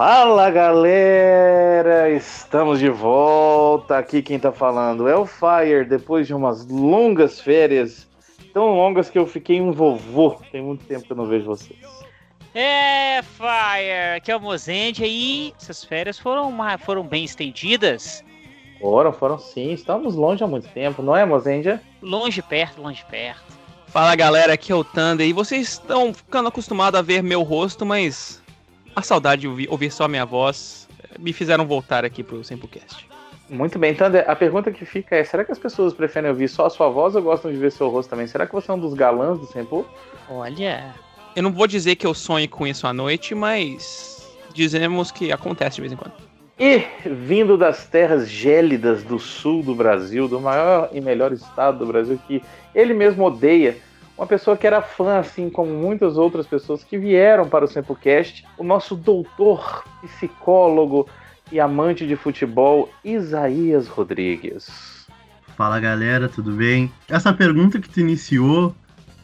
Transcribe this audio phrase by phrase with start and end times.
[0.00, 3.98] Fala galera, estamos de volta.
[3.98, 8.08] Aqui quem tá falando é o Fire, depois de umas longas férias,
[8.54, 10.40] tão longas que eu fiquei um vovô.
[10.50, 11.78] Tem muito tempo que eu não vejo vocês.
[12.54, 18.24] É, Fire, aqui é o Mozende e essas férias foram, foram bem estendidas.
[18.80, 19.70] Foram, foram sim.
[19.70, 21.78] Estamos longe há muito tempo, não é, Mozendia?
[22.00, 23.60] Longe perto, longe perto.
[23.88, 27.84] Fala galera, aqui é o Thunder e vocês estão ficando acostumados a ver meu rosto,
[27.84, 28.39] mas
[28.94, 33.08] a saudade de ouvir, ouvir só minha voz eh, me fizeram voltar aqui pro Simplecast.
[33.48, 36.66] Muito bem, Thunder, a pergunta que fica é: será que as pessoas preferem ouvir só
[36.66, 38.26] a sua voz ou gostam de ver seu rosto também?
[38.26, 39.84] Será que você é um dos galãs do Simple?
[40.28, 40.94] Olha.
[41.34, 45.76] Eu não vou dizer que eu sonho com isso à noite, mas dizemos que acontece
[45.76, 46.12] de vez em quando.
[46.58, 51.86] E vindo das terras gélidas do sul do Brasil, do maior e melhor estado do
[51.86, 52.42] Brasil, que
[52.74, 53.76] ele mesmo odeia,
[54.20, 58.44] uma pessoa que era fã, assim como muitas outras pessoas que vieram para o Sempocast,
[58.58, 61.08] o nosso doutor, psicólogo
[61.50, 65.06] e amante de futebol, Isaías Rodrigues.
[65.56, 66.92] Fala galera, tudo bem?
[67.08, 68.74] Essa pergunta que tu iniciou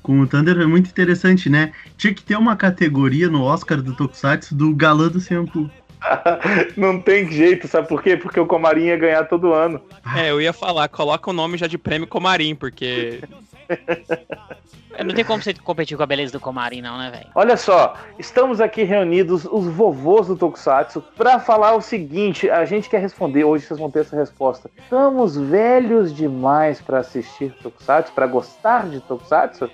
[0.03, 1.72] com o Thunder é muito interessante, né?
[1.98, 5.70] Tinha que ter uma categoria no Oscar do Tokusatsu do galã do Senpu.
[6.75, 8.16] Não tem jeito, sabe por quê?
[8.16, 9.78] Porque o Comarim ia ganhar todo ano.
[10.16, 13.20] É, eu ia falar, coloca o nome já de prêmio Comarim, porque.
[15.05, 17.27] não tem como você competir com a beleza do Comarim, não, né, velho?
[17.34, 22.88] Olha só, estamos aqui reunidos, os vovôs do Tokusatsu, para falar o seguinte: a gente
[22.88, 24.70] quer responder, hoje vocês vão ter essa resposta.
[24.77, 29.70] Estamos velhos demais para assistir Tokusatsu, para gostar de Tokusatsu?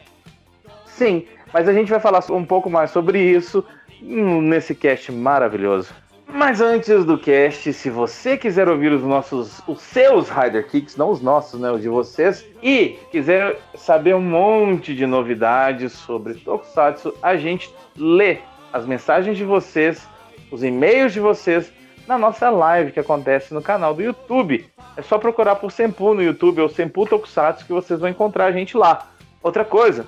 [0.86, 3.64] Sim, mas a gente vai falar um pouco mais sobre isso
[4.00, 5.94] nesse cast maravilhoso.
[6.34, 11.10] Mas antes do cast, se você quiser ouvir os nossos, os seus Rider Kicks, não
[11.10, 17.14] os nossos, né, os de vocês, e quiser saber um monte de novidades sobre Tokusatsu,
[17.22, 18.38] a gente lê
[18.72, 20.08] as mensagens de vocês,
[20.50, 21.70] os e-mails de vocês
[22.08, 24.64] na nossa live que acontece no canal do YouTube.
[24.96, 28.52] É só procurar por Senpu no YouTube ou Senpu Tokusatsu que vocês vão encontrar a
[28.52, 29.06] gente lá.
[29.42, 30.06] Outra coisa,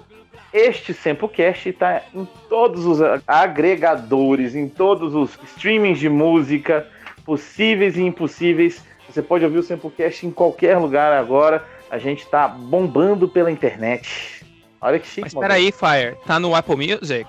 [0.54, 6.86] este Sempocast está em todos os agregadores, em todos os streamings de música
[7.24, 8.80] possíveis e impossíveis.
[9.10, 11.64] Você pode ouvir o Sempocast em qualquer lugar agora.
[11.90, 14.46] A gente está bombando pela internet.
[14.80, 15.22] Olha que chique.
[15.22, 16.16] Mas espera aí, Fire.
[16.24, 17.28] Tá no Apple Music?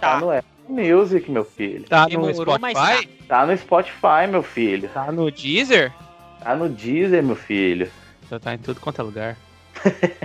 [0.00, 1.84] Tá, tá no Apple Music, meu filho.
[1.84, 3.08] Tá no Spotify?
[3.28, 4.88] Tá no Spotify, meu filho.
[4.88, 5.92] Tá no Deezer?
[6.42, 7.90] Tá no Deezer, meu filho.
[8.30, 9.36] Já tá em tudo quanto é lugar.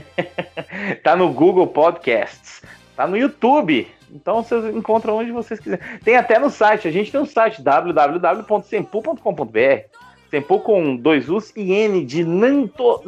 [1.04, 2.62] tá no Google Podcasts,
[2.96, 3.88] tá no YouTube.
[4.12, 5.84] Então vocês encontram onde vocês quiserem.
[6.04, 9.88] Tem até no site, a gente tem um site www.sempu.com.br.
[10.30, 13.02] Sempu com dois U's e N de nanto,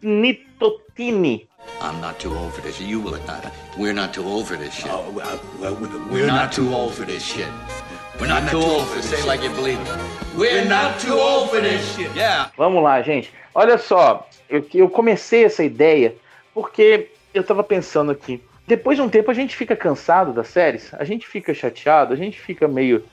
[0.00, 1.48] nitotine.
[1.80, 2.80] I'm not too old for this.
[2.80, 3.52] You will not.
[3.76, 4.90] We're not too old for this shit.
[4.90, 7.48] Oh, well, well, we're, we're not too old for this shit.
[8.20, 9.10] We're not too old for this.
[9.10, 9.98] Say like you believe it.
[10.36, 12.14] We're not too old for this shit.
[12.14, 12.50] Yeah.
[12.56, 13.32] Vamos lá, gente.
[13.54, 16.14] Olha só, eu, eu comecei essa ideia
[16.54, 18.42] porque eu tava pensando aqui.
[18.66, 22.16] Depois de um tempo a gente fica cansado das séries, a gente fica chateado, a
[22.16, 23.04] gente fica meio,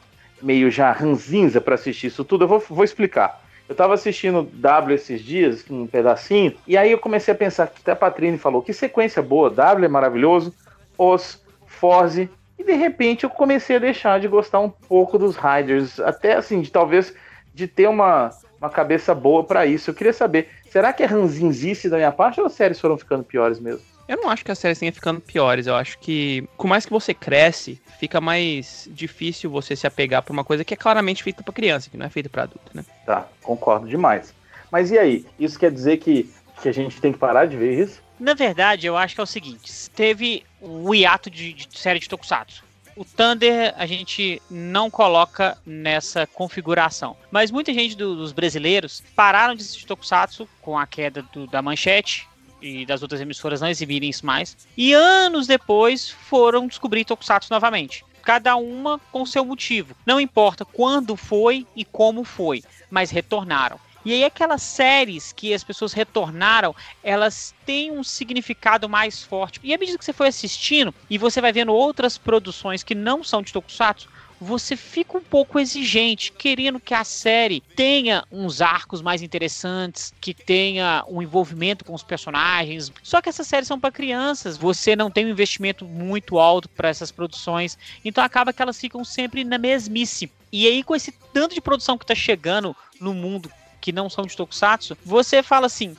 [0.41, 2.43] meio já ranzinza para assistir isso tudo.
[2.43, 3.41] Eu vou, vou explicar.
[3.67, 7.79] Eu tava assistindo W esses dias, um pedacinho, e aí eu comecei a pensar, que
[7.81, 10.53] até a Patrine falou, que sequência boa, W é maravilhoso,
[10.97, 12.29] Os, Forze,
[12.59, 16.61] e de repente eu comecei a deixar de gostar um pouco dos Riders, até assim,
[16.61, 17.13] de talvez
[17.53, 18.29] de ter uma,
[18.59, 19.89] uma cabeça boa para isso.
[19.89, 23.23] Eu queria saber, será que é ranzinzice da minha parte ou as séries foram ficando
[23.23, 23.81] piores mesmo?
[24.09, 25.67] Eu não acho que as séries tenham ficando piores.
[25.67, 30.33] Eu acho que, com mais que você cresce, fica mais difícil você se apegar pra
[30.33, 32.83] uma coisa que é claramente feita para criança, que não é feita para adulto, né?
[33.05, 34.33] Tá, concordo demais.
[34.69, 35.25] Mas e aí?
[35.39, 36.29] Isso quer dizer que,
[36.61, 38.03] que a gente tem que parar de ver isso?
[38.19, 42.09] Na verdade, eu acho que é o seguinte: teve o hiato de, de série de
[42.09, 42.64] Tokusatsu.
[42.95, 47.17] O Thunder a gente não coloca nessa configuração.
[47.29, 51.61] Mas muita gente do, dos brasileiros pararam de assistir Tokusatsu com a queda do, da
[51.61, 52.27] manchete
[52.61, 54.55] e das outras emissoras não exibirem isso mais.
[54.77, 58.05] E anos depois foram descobrir Tokusatsu novamente.
[58.23, 59.95] Cada uma com seu motivo.
[60.05, 63.77] Não importa quando foi e como foi, mas retornaram.
[64.05, 69.59] E aí aquelas séries que as pessoas retornaram, elas têm um significado mais forte.
[69.63, 73.23] E à medida que você foi assistindo e você vai vendo outras produções que não
[73.23, 74.07] são de Tokusatsu,
[74.39, 80.33] você fica um pouco exigente, querendo que a série tenha uns arcos mais interessantes, que
[80.33, 82.91] tenha um envolvimento com os personagens.
[83.01, 86.89] Só que essas séries são para crianças, você não tem um investimento muito alto para
[86.89, 90.29] essas produções, então acaba que elas ficam sempre na mesmice.
[90.51, 93.51] E aí, com esse tanto de produção que está chegando no mundo
[93.85, 95.95] que não são de Tokusatsu, você fala assim: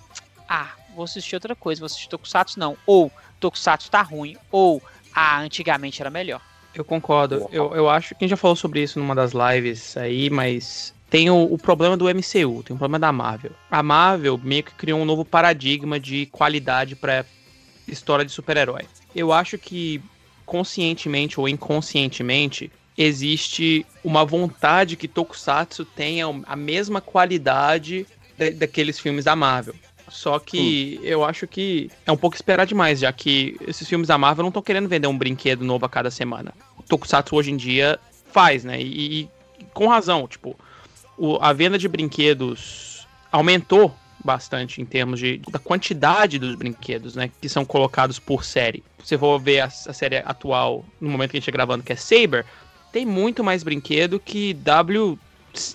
[0.49, 2.77] ah, vou assistir outra coisa, vou assistir Tokusatsu não.
[2.85, 4.83] Ou Tokusatsu tá ruim, ou
[5.15, 6.41] ah, antigamente era melhor.
[6.75, 7.49] Eu concordo.
[7.53, 10.93] Eu, eu acho que a gente já falou sobre isso numa das lives aí, mas
[11.09, 13.53] tem o, o, problema do MCU, tem o problema da Marvel.
[13.71, 17.25] A Marvel meio que criou um novo paradigma de qualidade para
[17.87, 18.83] história de super-herói.
[19.15, 20.03] Eu acho que
[20.45, 28.07] conscientemente ou inconscientemente existe uma vontade que Tokusatsu tenha a mesma qualidade
[28.39, 29.75] de, daqueles filmes da Marvel.
[30.09, 31.05] Só que hum.
[31.05, 34.49] eu acho que é um pouco esperar demais, já que esses filmes da Marvel não
[34.51, 36.55] estão querendo vender um brinquedo novo a cada semana.
[36.79, 37.99] O Tokusatsu hoje em dia
[38.33, 38.81] faz, né?
[38.81, 39.29] E, e
[39.75, 40.57] com razão, tipo,
[41.19, 43.95] o, a venda de brinquedos aumentou
[44.25, 48.83] bastante em termos de, da quantidade dos brinquedos, né, que são colocados por série.
[48.99, 51.85] Se você for ver a, a, série atual, no momento que a gente está gravando,
[51.85, 52.45] que é Saber,
[52.97, 55.19] tem muito mais brinquedo que W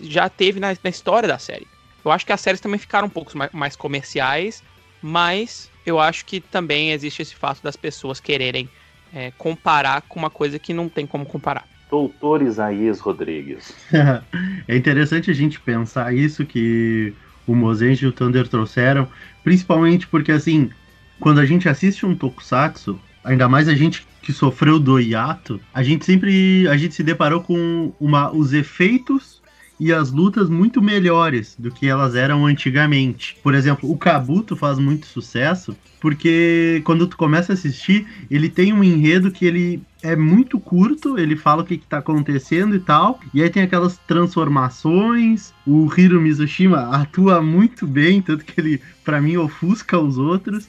[0.01, 1.67] já teve na, na história da série.
[2.03, 4.63] Eu acho que as séries também ficaram um pouco mais, mais comerciais,
[5.03, 8.67] mas eu acho que também existe esse fato das pessoas quererem
[9.13, 11.67] é, comparar com uma coisa que não tem como comparar.
[11.91, 13.71] Doutor Isaías Rodrigues.
[14.67, 17.13] é interessante a gente pensar isso que
[17.45, 19.07] o Mozenji e o Thunder trouxeram,
[19.43, 20.71] principalmente porque, assim,
[21.19, 25.81] quando a gente assiste um tokusatsu, ainda mais a gente que sofreu do hiato, a
[25.81, 29.41] gente sempre a gente se deparou com uma, os efeitos
[29.79, 33.35] e as lutas muito melhores do que elas eram antigamente.
[33.41, 38.73] Por exemplo, o Kabuto faz muito sucesso porque quando tu começa a assistir, ele tem
[38.73, 43.19] um enredo que ele é muito curto, ele fala o que, está acontecendo e tal,
[43.31, 49.21] e aí tem aquelas transformações, o Hiro Mizushima atua muito bem, tanto que ele, para
[49.21, 50.67] mim, ofusca os outros.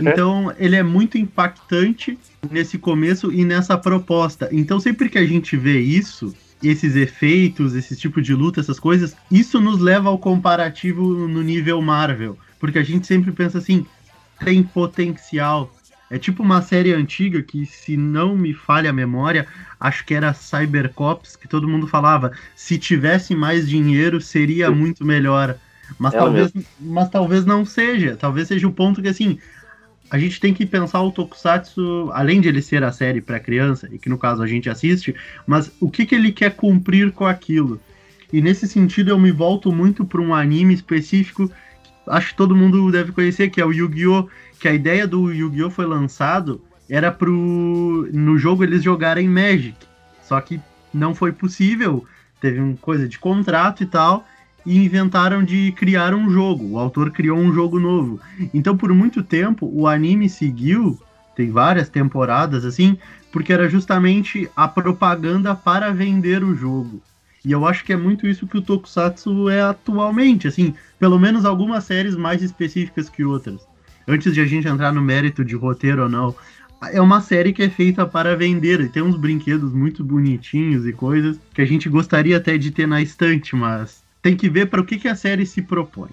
[0.00, 2.18] Então, ele é muito impactante
[2.50, 4.48] nesse começo e nessa proposta.
[4.52, 9.16] Então, sempre que a gente vê isso, esses efeitos, esse tipo de luta, essas coisas,
[9.30, 12.38] isso nos leva ao comparativo no nível Marvel.
[12.58, 13.86] Porque a gente sempre pensa assim,
[14.44, 15.74] tem potencial.
[16.10, 19.46] É tipo uma série antiga que, se não me falha a memória,
[19.80, 25.56] acho que era Cybercops, que todo mundo falava, se tivesse mais dinheiro seria muito melhor.
[25.98, 28.16] Mas, é talvez, mas talvez não seja.
[28.16, 29.38] Talvez seja o ponto que, assim,
[30.12, 33.88] a gente tem que pensar o Tokusatsu, além de ele ser a série para criança,
[33.90, 35.16] e que no caso a gente assiste,
[35.46, 37.80] mas o que, que ele quer cumprir com aquilo.
[38.30, 41.50] E nesse sentido eu me volto muito para um anime específico,
[42.06, 44.28] acho que todo mundo deve conhecer, que é o Yu-Gi-Oh!
[44.60, 45.70] Que a ideia do Yu-Gi-Oh!
[45.70, 46.60] foi lançado
[46.90, 49.78] era pro no jogo eles jogarem Magic.
[50.22, 50.60] Só que
[50.92, 52.06] não foi possível,
[52.38, 54.26] teve uma coisa de contrato e tal
[54.64, 56.72] e inventaram de criar um jogo.
[56.72, 58.20] O autor criou um jogo novo.
[58.52, 60.98] Então, por muito tempo, o anime seguiu,
[61.34, 62.98] tem várias temporadas assim,
[63.32, 67.00] porque era justamente a propaganda para vender o jogo.
[67.44, 71.44] E eu acho que é muito isso que o Tokusatsu é atualmente, assim, pelo menos
[71.44, 73.60] algumas séries mais específicas que outras.
[74.06, 76.34] Antes de a gente entrar no mérito de roteiro ou não,
[76.90, 80.92] é uma série que é feita para vender e tem uns brinquedos muito bonitinhos e
[80.92, 84.80] coisas que a gente gostaria até de ter na estante, mas tem que ver para
[84.80, 86.08] o que, que a série se propõe.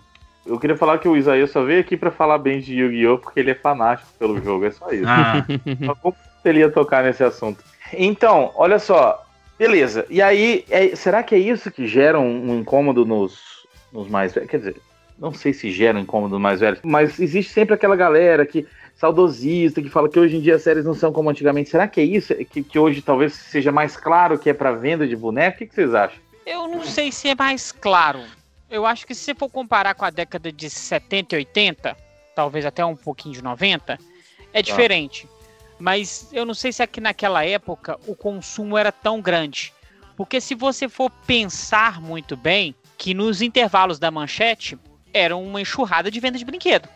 [0.45, 3.19] Eu queria falar que o Isaías só veio aqui para falar bem de Yu-Gi-Oh!
[3.19, 5.05] porque ele é fanático pelo jogo, é só isso.
[5.07, 5.45] Ah.
[6.01, 7.63] como ele ia tocar nesse assunto?
[7.93, 9.23] Então, olha só,
[9.59, 10.07] beleza.
[10.09, 14.33] E aí, é, será que é isso que gera um, um incômodo nos, nos mais
[14.33, 14.49] velhos?
[14.49, 14.75] Quer dizer,
[15.19, 18.65] não sei se gera um incômodo nos mais velhos, mas existe sempre aquela galera que
[18.95, 21.69] saudosista, que fala que hoje em dia as séries não são como antigamente.
[21.69, 22.33] Será que é isso?
[22.45, 25.55] Que, que hoje talvez seja mais claro que é para venda de boneco?
[25.55, 26.19] O que, que vocês acham?
[26.49, 28.25] Eu não sei se é mais claro.
[28.71, 31.95] Eu acho que se você for comparar com a década de 70 e 80,
[32.35, 33.99] talvez até um pouquinho de 90,
[34.51, 35.29] é diferente.
[35.77, 39.71] Mas eu não sei se aqui naquela época o consumo era tão grande.
[40.17, 44.75] Porque se você for pensar muito bem, que nos intervalos da manchete
[45.13, 46.89] era uma enxurrada de venda de brinquedo.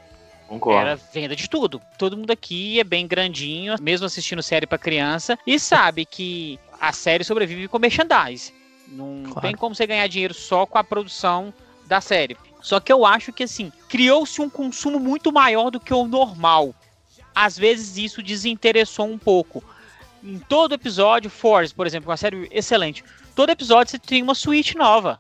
[0.47, 0.79] Concordo.
[0.79, 1.79] Era venda de tudo.
[1.99, 6.91] Todo mundo aqui é bem grandinho, mesmo assistindo série para criança, e sabe que a
[6.91, 8.62] série sobrevive com merchandise.
[8.87, 9.41] Não claro.
[9.41, 11.53] tem como você ganhar dinheiro só com a produção
[11.85, 12.37] da série.
[12.61, 16.73] Só que eu acho que assim, criou-se um consumo muito maior do que o normal.
[17.35, 19.63] Às vezes isso desinteressou um pouco.
[20.23, 23.03] Em todo episódio, Force, por exemplo, uma série excelente.
[23.35, 25.19] Todo episódio você tem uma suíte nova.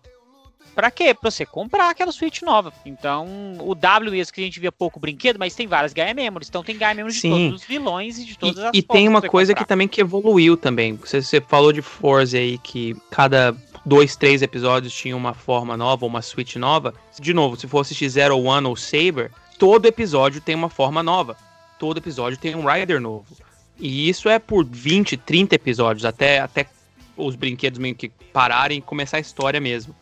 [0.75, 1.13] Pra quê?
[1.13, 2.73] Pra você comprar aquela suíte nova.
[2.85, 3.27] Então,
[3.59, 6.49] o W mesmo que a gente via pouco brinquedo, mas tem várias Gaia Memories.
[6.49, 9.07] Então tem Gaia Memories de todos os vilões e de todas e, as E tem
[9.07, 9.63] uma coisa comprar.
[9.63, 10.95] que também que evoluiu também.
[10.95, 16.05] Você, você falou de Forza aí, que cada dois, três episódios tinha uma forma nova,
[16.05, 16.93] uma suíte nova.
[17.19, 21.37] De novo, se for assistir Zero One ou Saber, todo episódio tem uma forma nova.
[21.77, 23.25] Todo episódio tem um Rider novo.
[23.79, 26.65] E isso é por 20, 30 episódios, até, até
[27.15, 29.95] os brinquedos meio que pararem e começar a história mesmo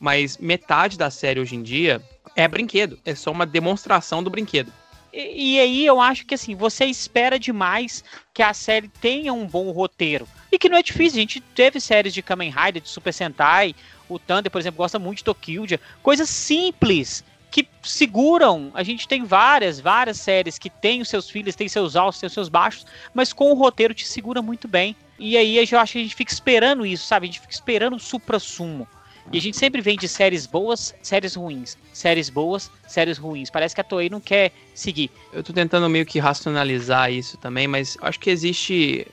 [0.00, 2.02] mas metade da série hoje em dia
[2.34, 4.72] é brinquedo, é só uma demonstração do brinquedo.
[5.12, 8.02] E, e, aí eu acho que assim, você espera demais
[8.32, 10.26] que a série tenha um bom roteiro.
[10.50, 11.18] e que não é difícil.
[11.18, 13.74] A gente teve séries de Kamen Rider, de Super Sentai,
[14.08, 15.66] o Thunder, por exemplo, gosta muito de Tokyo,
[16.02, 18.70] coisas simples que seguram.
[18.74, 22.28] A gente tem várias, várias séries que tem os seus filhos, tem seus altos, tem
[22.28, 24.96] seus baixos, mas com o roteiro te segura muito bem.
[25.18, 27.24] E aí eu acho que a gente fica esperando isso, sabe?
[27.24, 28.88] A gente fica esperando o supra-sumo.
[29.32, 33.50] E a gente sempre vem de séries boas, séries ruins, séries boas, séries ruins.
[33.50, 35.10] Parece que a Toei não quer seguir.
[35.32, 39.06] Eu tô tentando meio que racionalizar isso também, mas acho que existe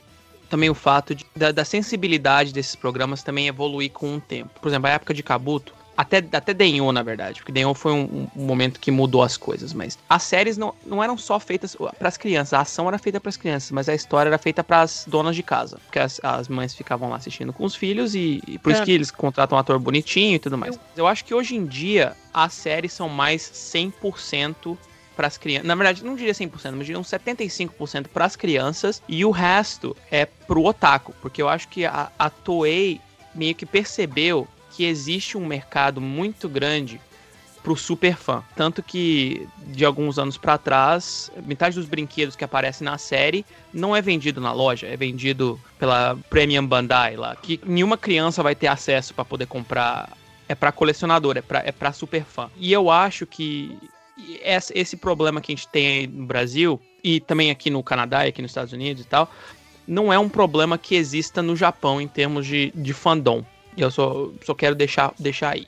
[0.48, 4.58] também o fato de, da, da, sensibilidade desses programas também evoluir com o tempo.
[4.60, 8.28] Por exemplo, a época de Kabuto, até, até Denho, na verdade, porque Denho foi um,
[8.36, 12.06] um, momento que mudou as coisas, mas as séries não, não eram só feitas para
[12.06, 14.82] as crianças, a ação era feita para as crianças, mas a história era feita para
[14.82, 18.40] as donas de casa, porque as, as mães ficavam lá assistindo com os filhos e,
[18.46, 18.76] e por é.
[18.76, 20.76] isso que eles contratam um ator bonitinho e tudo mais.
[20.76, 24.78] Eu, eu acho que hoje em dia as séries são mais 100%
[25.16, 25.66] para as crianças.
[25.66, 29.96] Na verdade, não diria 100%, mas diria uns 75% para as crianças e o resto
[30.12, 33.00] é pro otaku, porque eu acho que a, a Toei
[33.34, 34.46] meio que percebeu
[34.78, 37.00] que existe um mercado muito grande
[37.64, 38.44] pro super fã.
[38.54, 43.44] Tanto que de alguns anos para trás, metade dos brinquedos que aparecem na série
[43.74, 48.54] não é vendido na loja, é vendido pela Premium Bandai lá, que nenhuma criança vai
[48.54, 50.16] ter acesso para poder comprar.
[50.48, 52.48] É para colecionador, é para é pra super fã.
[52.56, 53.76] E eu acho que
[54.72, 58.40] esse problema que a gente tem no Brasil e também aqui no Canadá e aqui
[58.40, 59.28] nos Estados Unidos e tal,
[59.88, 63.44] não é um problema que exista no Japão em termos de, de fandom.
[63.78, 65.66] Eu só, só quero deixar, deixar aí.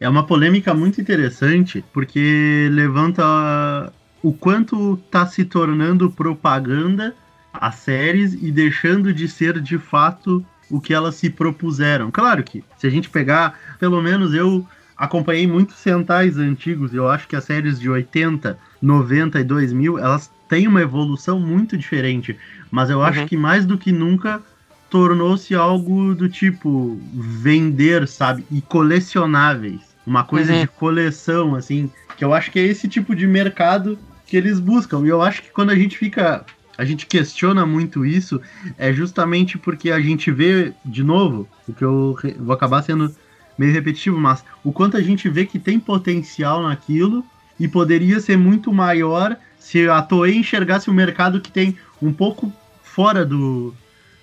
[0.00, 7.14] É uma polêmica muito interessante porque levanta o quanto está se tornando propaganda
[7.52, 12.10] as séries e deixando de ser de fato o que elas se propuseram.
[12.10, 17.28] Claro que se a gente pegar, pelo menos eu acompanhei muitos centais antigos, eu acho
[17.28, 22.36] que as séries de 80, 90 e 2000, elas têm uma evolução muito diferente,
[22.70, 23.04] mas eu uhum.
[23.04, 24.42] acho que mais do que nunca
[24.90, 28.44] tornou-se algo do tipo vender, sabe?
[28.50, 29.80] E colecionáveis.
[30.06, 30.60] Uma coisa uhum.
[30.60, 31.90] de coleção, assim.
[32.16, 35.04] Que eu acho que é esse tipo de mercado que eles buscam.
[35.04, 36.44] E eu acho que quando a gente fica.
[36.76, 38.40] A gente questiona muito isso,
[38.76, 43.14] é justamente porque a gente vê, de novo, o que eu vou acabar sendo
[43.56, 47.24] meio repetitivo, mas o quanto a gente vê que tem potencial naquilo
[47.60, 52.12] e poderia ser muito maior se a Toei enxergasse o um mercado que tem um
[52.12, 53.72] pouco fora do,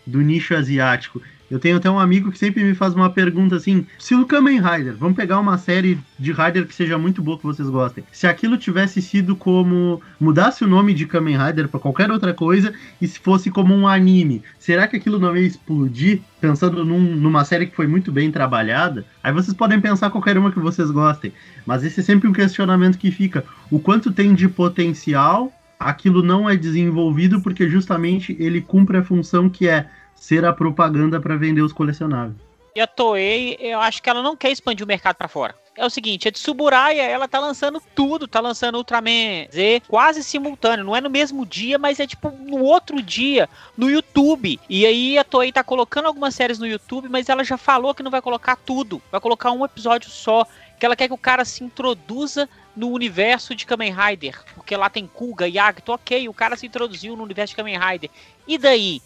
[0.06, 1.22] do nicho asiático.
[1.52, 4.62] Eu tenho até um amigo que sempre me faz uma pergunta assim: se o Kamen
[4.62, 8.06] Rider, vamos pegar uma série de Rider que seja muito boa que vocês gostem.
[8.10, 12.74] Se aquilo tivesse sido como mudasse o nome de Kamen Rider para qualquer outra coisa
[13.02, 16.22] e se fosse como um anime, será que aquilo não ia explodir?
[16.40, 20.54] Pensando num, numa série que foi muito bem trabalhada, aí vocês podem pensar qualquer uma
[20.54, 21.34] que vocês gostem.
[21.66, 26.50] Mas esse é sempre um questionamento que fica: o quanto tem de potencial aquilo não
[26.50, 31.62] é desenvolvido porque justamente ele cumpre a função que é ser a propaganda para vender
[31.62, 32.38] os colecionáveis.
[32.74, 35.56] E a Toei, eu acho que ela não quer expandir o mercado para fora.
[35.76, 40.86] É o seguinte, a Tsuburaya, ela tá lançando tudo, tá lançando Ultraman Z quase simultâneo,
[40.86, 44.60] não é no mesmo dia, mas é tipo no outro dia, no YouTube.
[44.70, 48.04] E aí a Toei tá colocando algumas séries no YouTube, mas ela já falou que
[48.04, 50.46] não vai colocar tudo, vai colocar um episódio só,
[50.80, 54.90] que ela quer que o cara se introduza no universo de Kamen Rider, porque lá
[54.90, 58.10] tem Kuga, Yagito, ok, o cara se introduziu no universo de Kamen Rider.
[58.48, 59.02] E daí?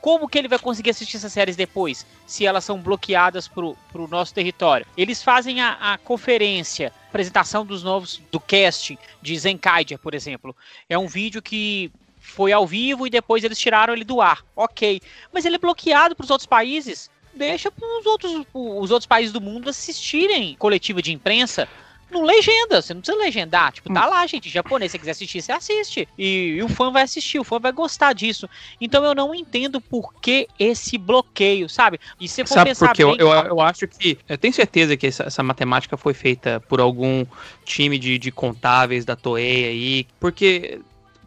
[0.00, 4.08] Como que ele vai conseguir assistir essas séries depois, se elas são bloqueadas pro, pro
[4.08, 4.86] nosso território?
[4.96, 10.56] Eles fazem a, a conferência, apresentação dos novos, do casting de Zenkaiger, por exemplo.
[10.88, 14.42] É um vídeo que foi ao vivo e depois eles tiraram ele do ar.
[14.56, 15.02] Ok.
[15.32, 17.10] Mas ele é bloqueado para os outros países.
[17.34, 21.68] Deixa para os outros, os outros países do mundo assistirem coletiva de imprensa
[22.10, 23.72] não legenda, você não precisa legendar.
[23.72, 26.08] Tipo, tá lá, gente, japonês, se você quiser assistir, você assiste.
[26.18, 28.48] E, e, o fã vai assistir, o fã vai gostar disso.
[28.80, 32.00] Então eu não entendo por que esse bloqueio, sabe?
[32.20, 34.18] E se for sabe pensar porque bem, eu, eu, eu, acho que.
[34.28, 37.24] Eu tenho certeza que essa, essa matemática foi feita por algum
[37.64, 40.06] time de, de contáveis da Toei aí.
[40.18, 40.80] Porque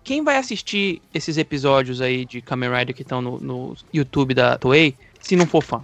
[0.04, 4.58] quem vai assistir esses episódios aí de Kamen Rider que estão no, no YouTube da
[4.58, 5.84] Toei se não for fã?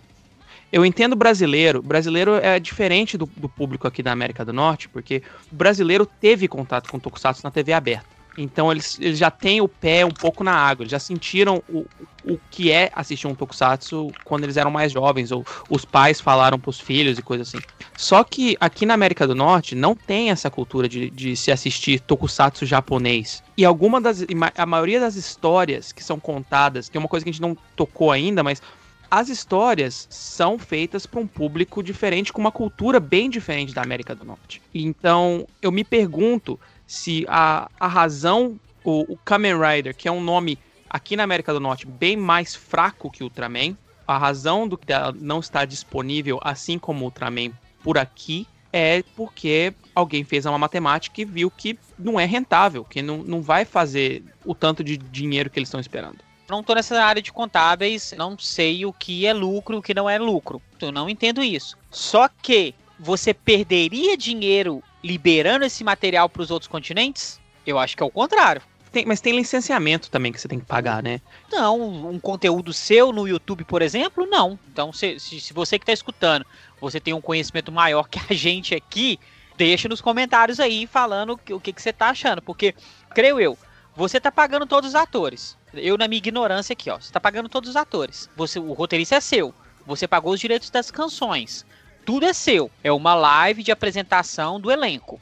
[0.71, 1.81] Eu entendo brasileiro.
[1.81, 6.47] Brasileiro é diferente do, do, público aqui da América do Norte, porque o brasileiro teve
[6.47, 8.19] contato com Tokusatsu na TV aberta.
[8.37, 11.85] Então eles, eles já têm o pé um pouco na água, eles já sentiram o,
[12.23, 16.57] o que é assistir um Tokusatsu quando eles eram mais jovens, ou os pais falaram
[16.57, 17.59] pros filhos e coisa assim.
[17.97, 21.99] Só que aqui na América do Norte não tem essa cultura de, de se assistir
[21.99, 23.43] Tokusatsu japonês.
[23.57, 24.25] E alguma das.
[24.55, 27.57] A maioria das histórias que são contadas, que é uma coisa que a gente não
[27.75, 28.61] tocou ainda, mas
[29.09, 34.13] as histórias são feitas para um público diferente, com uma cultura bem diferente da América
[34.13, 34.61] do Norte.
[34.73, 40.21] Então, eu me pergunto se a, a razão, o, o Kamen Rider, que é um
[40.21, 43.75] nome aqui na América do Norte bem mais fraco que Ultraman.
[44.07, 44.87] A razão do que
[45.19, 47.51] não estar disponível, assim como Ultraman,
[47.83, 53.01] por aqui, é porque alguém fez uma matemática e viu que não é rentável, que
[53.01, 56.28] não, não vai fazer o tanto de dinheiro que eles estão esperando.
[56.49, 59.93] Não estou nessa área de contábeis, não sei o que é lucro e o que
[59.93, 60.61] não é lucro.
[60.81, 61.77] Eu não entendo isso.
[61.91, 67.39] Só que você perderia dinheiro liberando esse material para os outros continentes?
[67.65, 68.61] Eu acho que é o contrário.
[68.91, 71.21] Tem, mas tem licenciamento também que você tem que pagar, né?
[71.51, 74.57] Não, um conteúdo seu no YouTube, por exemplo, não.
[74.71, 76.45] Então, se, se, se você que está escutando,
[76.81, 79.19] você tem um conhecimento maior que a gente aqui,
[79.55, 82.41] deixa nos comentários aí falando o que, o que, que você está achando.
[82.41, 82.73] Porque,
[83.13, 83.57] creio eu,
[83.99, 85.57] você está pagando todos os atores.
[85.73, 88.29] Eu, na minha ignorância aqui, ó, você está pagando todos os atores.
[88.37, 89.53] Você, o roteirista é seu.
[89.85, 91.65] Você pagou os direitos das canções.
[92.05, 92.71] Tudo é seu.
[92.81, 95.19] É uma live de apresentação do elenco.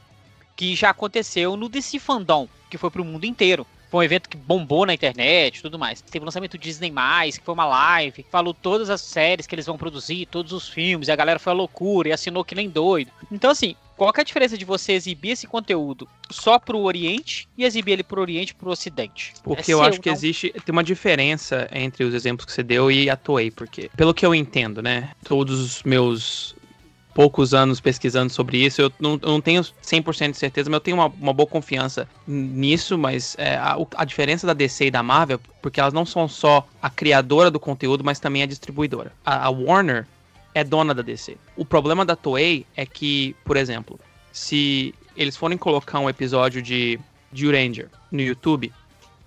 [0.54, 3.66] Que já aconteceu no DC Fandom que foi pro mundo inteiro.
[3.90, 6.00] Foi um evento que bombou na internet tudo mais.
[6.00, 6.92] Teve o lançamento do Disney,
[7.32, 11.08] que foi uma live, falou todas as séries que eles vão produzir, todos os filmes,
[11.08, 13.10] e a galera foi a loucura e assinou que nem doido.
[13.32, 17.64] Então, assim, qual é a diferença de você exibir esse conteúdo só pro Oriente e
[17.64, 19.34] exibir ele pro Oriente e pro Ocidente?
[19.42, 20.14] Porque é eu seu, acho que não?
[20.14, 20.54] existe.
[20.64, 24.24] Tem uma diferença entre os exemplos que você deu e a Toei, porque, pelo que
[24.24, 25.10] eu entendo, né?
[25.24, 26.54] Todos os meus
[27.12, 28.80] poucos anos pesquisando sobre isso.
[28.80, 32.08] Eu não, eu não tenho 100% de certeza, mas eu tenho uma, uma boa confiança
[32.24, 32.96] nisso.
[32.96, 36.64] Mas é, a, a, diferença da DC e da Marvel, porque elas não são só
[36.80, 39.12] a criadora do conteúdo, mas também a distribuidora.
[39.26, 40.06] A, a Warner
[40.58, 41.36] é dona da DC.
[41.56, 43.98] O problema da Toei é que, por exemplo,
[44.32, 46.98] se eles forem colocar um episódio de,
[47.32, 48.72] de Ranger no YouTube,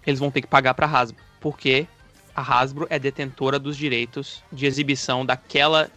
[0.06, 1.88] eles vão ter que pagar para Hasbro, porque
[2.36, 5.90] a Hasbro é detentora dos direitos de exibição daquela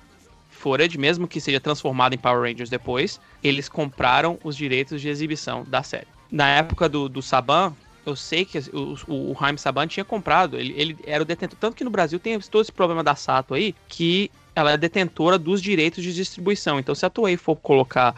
[0.51, 5.65] footage, mesmo que seja transformado em Power Rangers depois, eles compraram os direitos de exibição
[5.65, 6.07] da série.
[6.31, 7.75] Na época do, do Saban,
[8.07, 11.59] eu sei que o, o, Jaime Saban tinha comprado, ele, ele era o detentor.
[11.59, 15.39] Tanto que no Brasil tem todo esse problema da Sato aí, que ela é detentora
[15.39, 16.79] dos direitos de distribuição.
[16.79, 18.15] Então, se a Toei for colocar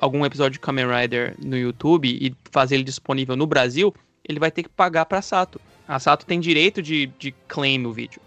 [0.00, 3.94] algum episódio de Kamen Rider no YouTube e fazer ele disponível no Brasil,
[4.28, 5.60] ele vai ter que pagar para a Sato.
[5.88, 8.20] A Sato tem direito de, de claim o vídeo.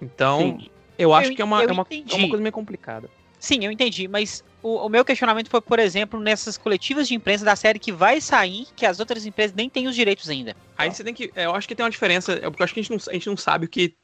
[0.00, 0.70] Então, Sim.
[1.00, 3.08] Eu acho eu, que é uma, é, uma, é uma coisa meio complicada.
[3.38, 7.42] Sim, eu entendi, mas o, o, meu questionamento foi, por exemplo, nessas coletivas de imprensa
[7.42, 10.54] da série que vai sair, que as outras empresas nem têm os direitos ainda.
[10.76, 11.32] Aí você tem que.
[11.34, 13.26] Eu acho que tem uma diferença, porque eu acho que a gente não, a gente
[13.28, 13.94] não sabe o que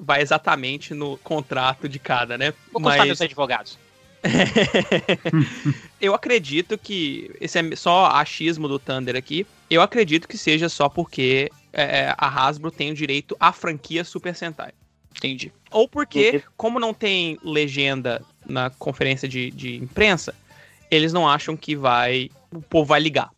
[0.00, 2.52] vai exatamente no contrato de cada, né?
[2.72, 3.20] Vou consultar mas...
[3.20, 3.78] advogados.
[6.00, 7.30] eu acredito que.
[7.40, 9.46] Esse é só achismo do Thunder aqui.
[9.68, 14.34] Eu acredito que seja só porque é, a Hasbro tem o direito à franquia Super
[14.34, 14.72] Sentai.
[15.16, 15.52] Entendi.
[15.70, 20.34] Ou porque, como não tem legenda na conferência de, de imprensa,
[20.90, 22.30] eles não acham que vai.
[22.52, 23.30] O povo vai ligar.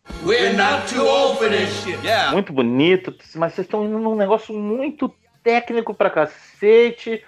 [2.02, 2.32] Yeah.
[2.32, 5.12] Muito bonito, mas vocês estão indo num negócio muito
[5.46, 7.22] técnico pra cacete.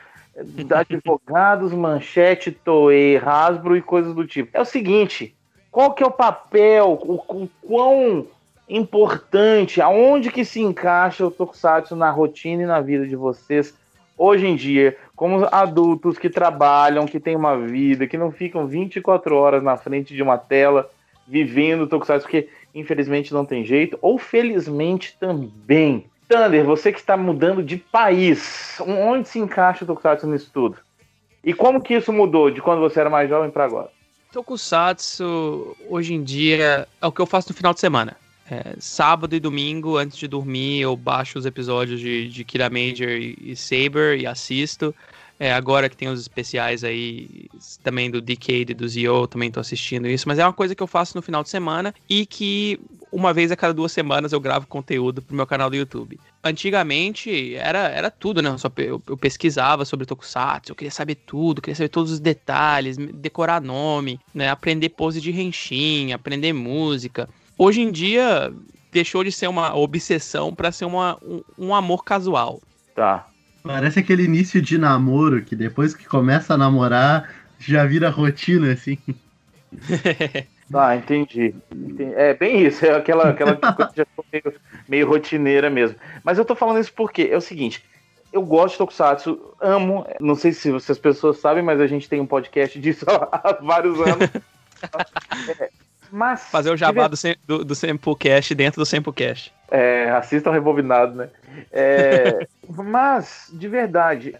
[0.70, 4.50] Advogados, manchete, Toei, Hasbro e coisas do tipo.
[4.52, 5.36] É o seguinte:
[5.70, 8.26] qual que é o papel, o, o quão
[8.68, 13.72] importante, aonde que se encaixa o Tokusatsu na rotina e na vida de vocês?
[14.18, 19.36] hoje em dia, como adultos que trabalham, que têm uma vida, que não ficam 24
[19.36, 20.90] horas na frente de uma tela
[21.24, 26.04] vivendo Tokusatsu, porque infelizmente não tem jeito, ou felizmente também.
[26.28, 30.76] Thunder, você que está mudando de país, onde se encaixa o Tokusatsu nisso tudo?
[31.42, 33.90] E como que isso mudou de quando você era mais jovem para agora?
[34.32, 38.16] Tokusatsu, hoje em dia, é o que eu faço no final de semana.
[38.50, 43.08] É, sábado e domingo, antes de dormir, eu baixo os episódios de, de Kira Major
[43.08, 44.94] e, e Saber e assisto.
[45.40, 47.48] É, agora que tem os especiais aí,
[47.82, 50.82] também do Decade e do Zio, também tô assistindo isso, mas é uma coisa que
[50.82, 54.40] eu faço no final de semana e que uma vez a cada duas semanas eu
[54.40, 56.18] gravo conteúdo pro meu canal do YouTube.
[56.42, 58.50] Antigamente era, era tudo, né?
[58.50, 62.20] Eu, só, eu, eu pesquisava sobre Tokusatsu, eu queria saber tudo, queria saber todos os
[62.20, 64.48] detalhes, decorar nome, né?
[64.50, 68.52] Aprender pose de Henshin, aprender música hoje em dia
[68.92, 72.62] deixou de ser uma obsessão para ser uma, um, um, amor casual.
[72.94, 73.26] Tá.
[73.62, 78.96] Parece aquele início de namoro que depois que começa a namorar já vira rotina, assim.
[80.70, 81.54] tá, entendi.
[82.16, 84.54] É bem isso, é aquela, aquela coisa já meio,
[84.88, 85.96] meio rotineira mesmo.
[86.22, 87.84] Mas eu tô falando isso porque é o seguinte.
[88.32, 90.06] Eu gosto de Tokusatsu, amo.
[90.20, 93.58] Não sei se, se as pessoas sabem, mas a gente tem um podcast disso há
[93.62, 94.30] vários anos.
[95.58, 95.70] é,
[96.10, 96.42] mas.
[96.50, 99.52] Fazer o jabá do, do, do Samplecast dentro do Samplecast.
[99.70, 101.28] É, assistam rebobinado, né?
[101.72, 104.36] É, mas, de verdade,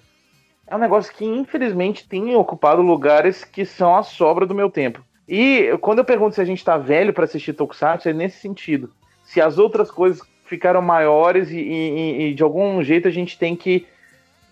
[0.66, 5.02] é um negócio que infelizmente tem ocupado lugares que são a sobra do meu tempo.
[5.28, 8.90] E quando eu pergunto se a gente tá velho para assistir Tokusatsu, é nesse sentido.
[9.24, 13.54] Se as outras coisas ficaram maiores e, e, e de algum jeito a gente tem
[13.54, 13.86] que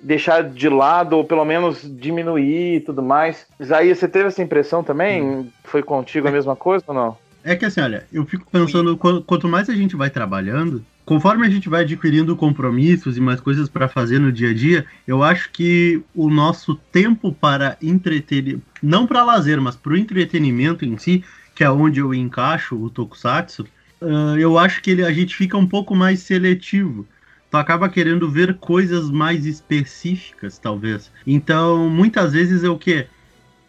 [0.03, 3.47] deixar de lado ou pelo menos diminuir e tudo mais.
[3.59, 5.23] Isaías, você teve essa impressão também?
[5.23, 5.49] Hum.
[5.65, 7.19] Foi contigo a mesma coisa ou não?
[7.43, 11.51] É que assim, olha, eu fico pensando, quanto mais a gente vai trabalhando, conforme a
[11.51, 15.51] gente vai adquirindo compromissos e mais coisas para fazer no dia a dia, eu acho
[15.53, 21.25] que o nosso tempo para entreter, não para lazer, mas para o entretenimento em si,
[21.55, 23.63] que é onde eu encaixo o tokusatsu,
[24.03, 27.07] uh, eu acho que ele, a gente fica um pouco mais seletivo.
[27.53, 31.13] Tu acaba querendo ver coisas mais específicas, talvez.
[31.25, 33.07] Então, muitas vezes é o que?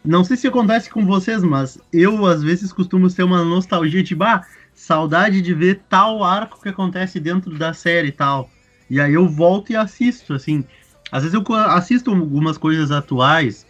[0.03, 4.09] Não sei se acontece com vocês, mas eu às vezes costumo ter uma nostalgia de,
[4.09, 4.43] tipo, ah,
[4.77, 8.49] saudade de ver tal arco que acontece dentro da série e tal.
[8.87, 10.63] E aí eu volto e assisto, assim.
[11.11, 13.65] Às vezes eu assisto algumas coisas atuais.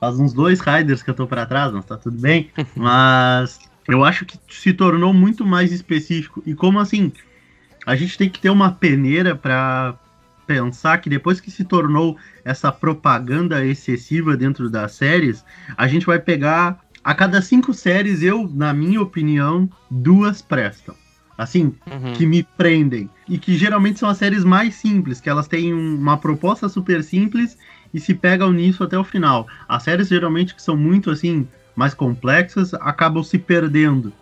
[0.00, 2.48] Faz uns dois Riders que eu tô para trás, mas tá tudo bem.
[2.76, 6.42] Mas eu acho que se tornou muito mais específico.
[6.46, 7.12] E como assim,
[7.84, 9.98] a gente tem que ter uma peneira para
[10.46, 15.44] pensar que depois que se tornou essa propaganda excessiva dentro das séries,
[15.76, 20.94] a gente vai pegar a cada cinco séries, eu, na minha opinião, duas prestam.
[21.36, 22.12] Assim, uhum.
[22.14, 23.10] que me prendem.
[23.28, 27.56] E que geralmente são as séries mais simples, que elas têm uma proposta super simples
[27.92, 29.46] e se pegam nisso até o final.
[29.68, 34.12] As séries geralmente que são muito assim, mais complexas, acabam se perdendo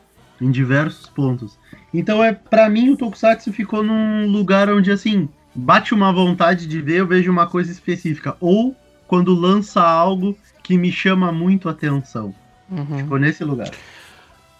[0.41, 1.59] em diversos pontos.
[1.93, 6.81] Então é para mim o Tokusatsu ficou num lugar onde assim, bate uma vontade de
[6.81, 8.75] ver, eu vejo uma coisa específica ou
[9.07, 12.35] quando lança algo que me chama muito a atenção.
[12.71, 12.99] Uhum.
[12.99, 13.71] Ficou nesse lugar.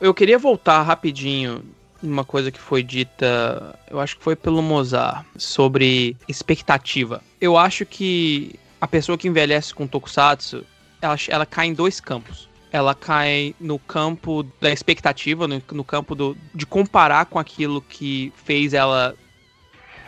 [0.01, 1.63] Eu queria voltar rapidinho
[2.03, 7.23] uma coisa que foi dita, eu acho que foi pelo Mozart, sobre expectativa.
[7.41, 10.65] Eu acho que a pessoa que envelhece com Tokusatsu,
[11.01, 12.49] ela, ela cai em dois campos.
[12.73, 18.33] Ela cai no campo da expectativa, no, no campo do, de comparar com aquilo que
[18.45, 19.15] fez ela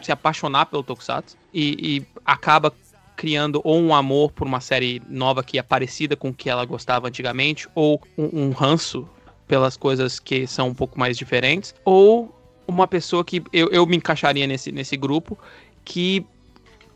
[0.01, 2.73] se apaixonar pelo Tokusatsu e, e acaba
[3.23, 6.65] criando ou um amor por uma série nova que é parecida com o que ela
[6.65, 9.09] gostava antigamente, ou um, um ranço
[9.47, 13.97] pelas coisas que são um pouco mais diferentes, ou uma pessoa que eu, eu me
[13.97, 15.39] encaixaria nesse, nesse grupo
[15.85, 16.27] que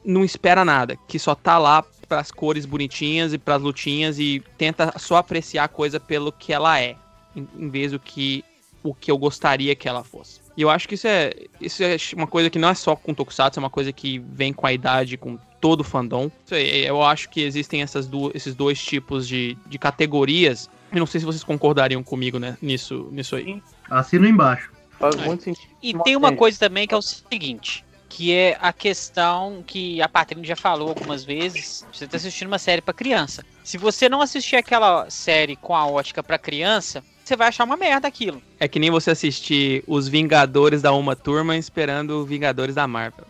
[0.05, 4.19] não espera nada, que só tá lá para as cores bonitinhas e para as lutinhas
[4.19, 6.97] e tenta só apreciar a coisa pelo que ela é,
[7.37, 8.45] em, em vez do que
[8.83, 10.41] o que eu gostaria que ela fosse.
[10.57, 13.12] E eu acho que isso é, isso é uma coisa que não é só com
[13.12, 16.31] Tokusatsu, é uma coisa que vem com a idade, com todo o fandom.
[16.51, 20.71] Eu acho que existem essas duas, esses dois tipos de, de categorias.
[20.93, 23.62] Eu não sei se vocês concordariam comigo né, nisso, nisso aí.
[23.91, 24.71] Assino embaixo.
[24.99, 25.27] Faz é.
[25.27, 25.69] muito sentido.
[25.83, 30.09] E tem uma coisa também que é o seguinte que é a questão que a
[30.09, 31.85] Patrícia já falou algumas vezes.
[31.93, 33.45] Você está assistindo uma série para criança.
[33.62, 37.77] Se você não assistir aquela série com a ótica para criança, você vai achar uma
[37.77, 38.41] merda aquilo.
[38.61, 43.27] É que nem você assistir os Vingadores da Uma Turma esperando os Vingadores da Marvel.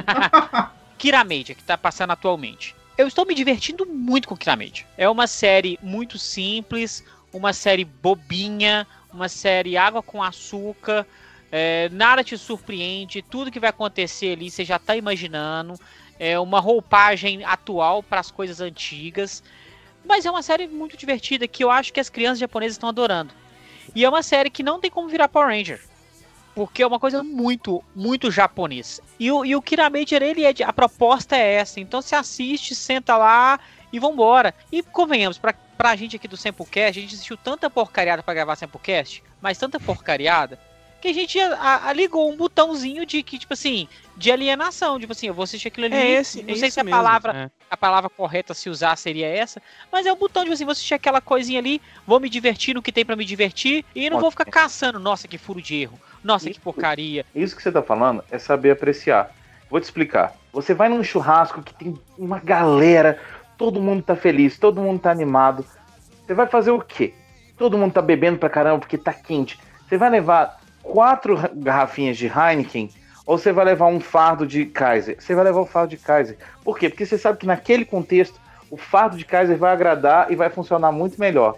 [0.98, 2.76] Kiramedia, que tá passando atualmente.
[2.98, 4.84] Eu estou me divertindo muito com Kiramedia.
[4.98, 7.02] É uma série muito simples,
[7.32, 11.06] uma série bobinha, uma série água com açúcar.
[11.50, 15.80] É, nada te surpreende, tudo que vai acontecer ali você já tá imaginando.
[16.18, 19.42] É uma roupagem atual para as coisas antigas.
[20.06, 23.34] Mas é uma série muito divertida que eu acho que as crianças japonesas estão adorando.
[23.94, 25.80] E é uma série que não tem como virar Power Ranger.
[26.54, 29.00] Porque é uma coisa muito, muito japonês.
[29.18, 31.80] E o, e o Kira Major, ele é de, a proposta é essa.
[31.80, 33.60] Então se assiste, senta lá
[33.92, 34.54] e vambora.
[34.70, 38.56] E convenhamos, pra, pra gente aqui do Samplecast, a gente assistiu tanta porcariada para gravar
[38.56, 40.58] Samplecast, mas tanta porcariada,
[41.00, 44.98] que a gente a, a, ligou um botãozinho de que, tipo assim, de alienação.
[44.98, 45.94] Tipo assim, eu vou assistir aquilo ali.
[45.94, 47.50] É esse, não é sei se a mesmo, palavra, é.
[47.70, 49.60] a palavra correta se usar seria essa,
[49.92, 52.74] mas é o botão de tipo assim, vou assistir aquela coisinha ali, vou me divertir
[52.74, 55.82] no que tem para me divertir e não vou ficar caçando, nossa, que furo de
[55.82, 55.98] erro.
[56.24, 57.24] Nossa, isso, que porcaria.
[57.34, 59.30] Isso que você tá falando é saber apreciar.
[59.70, 60.34] Vou te explicar.
[60.52, 63.20] Você vai num churrasco que tem uma galera,
[63.58, 65.64] todo mundo tá feliz, todo mundo tá animado.
[66.24, 67.14] Você vai fazer o quê?
[67.56, 69.58] Todo mundo tá bebendo pra caramba porque tá quente.
[69.88, 72.90] Você vai levar quatro garrafinhas de Heineken
[73.26, 75.16] ou você vai levar um fardo de Kaiser?
[75.18, 76.36] Você vai levar o fardo de Kaiser.
[76.62, 76.88] Por quê?
[76.88, 80.92] Porque você sabe que naquele contexto o fardo de Kaiser vai agradar e vai funcionar
[80.92, 81.56] muito melhor.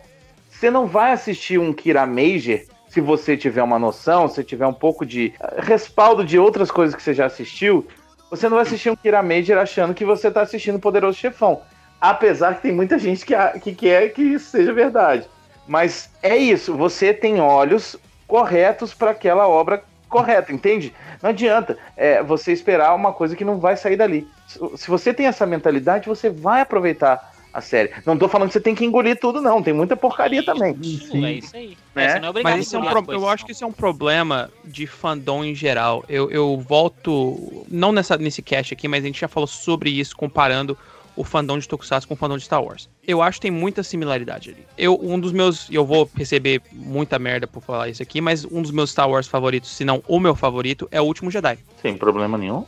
[0.51, 4.73] Você não vai assistir um Kira Major se você tiver uma noção, se tiver um
[4.73, 7.87] pouco de eh, respaldo de outras coisas que você já assistiu.
[8.31, 11.61] Você não vai assistir um Kira Major achando que você está assistindo Poderoso Chefão.
[12.01, 15.29] Apesar que tem muita gente que, que quer que isso seja verdade.
[15.67, 17.97] Mas é isso, você tem olhos
[18.29, 20.95] corretos para aquela obra correta, entende?
[21.23, 24.29] Não adianta é, você esperar uma coisa que não vai sair dali.
[24.47, 27.91] Se você tem essa mentalidade, você vai aproveitar a série.
[28.07, 29.63] Não tô falando que você tem que engolir tudo, não.
[29.63, 30.75] Tem muita porcaria também.
[30.83, 31.25] Sim.
[31.25, 31.77] É isso aí.
[31.95, 32.21] Né?
[32.23, 34.87] É obrigado Mas isso é um pro- eu acho que isso é um problema de
[34.87, 36.05] fandom em geral.
[36.09, 40.17] Eu, eu volto, não nessa, nesse cast aqui, mas a gente já falou sobre isso
[40.17, 40.77] comparando
[41.21, 42.89] o fandom de Tokusatsu com o fandom de Star Wars.
[43.07, 44.65] Eu acho que tem muita similaridade ali.
[44.77, 48.45] Eu, um dos meus, e eu vou receber muita merda por falar isso aqui, mas
[48.45, 51.59] um dos meus Star Wars favoritos, se não o meu favorito, é o Último Jedi.
[51.83, 52.65] Sem problema nenhum.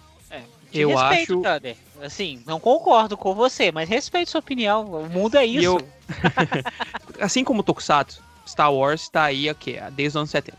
[0.72, 1.76] Te eu respeito, acho- Thunder.
[2.02, 4.84] Assim, não concordo com você, mas respeito sua opinião.
[4.86, 5.64] O mundo é isso.
[5.64, 5.80] eu-
[7.20, 10.56] assim como o Tokusatsu, Star Wars tá aí aqui, desde os anos 70.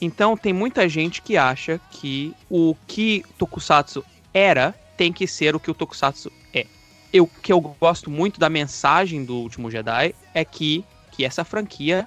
[0.00, 5.60] Então tem muita gente que acha que o que Tokusatsu era tem que ser o
[5.60, 6.47] que o Tokusatsu é.
[7.12, 12.06] Eu que eu gosto muito da mensagem do Último Jedi é que que essa franquia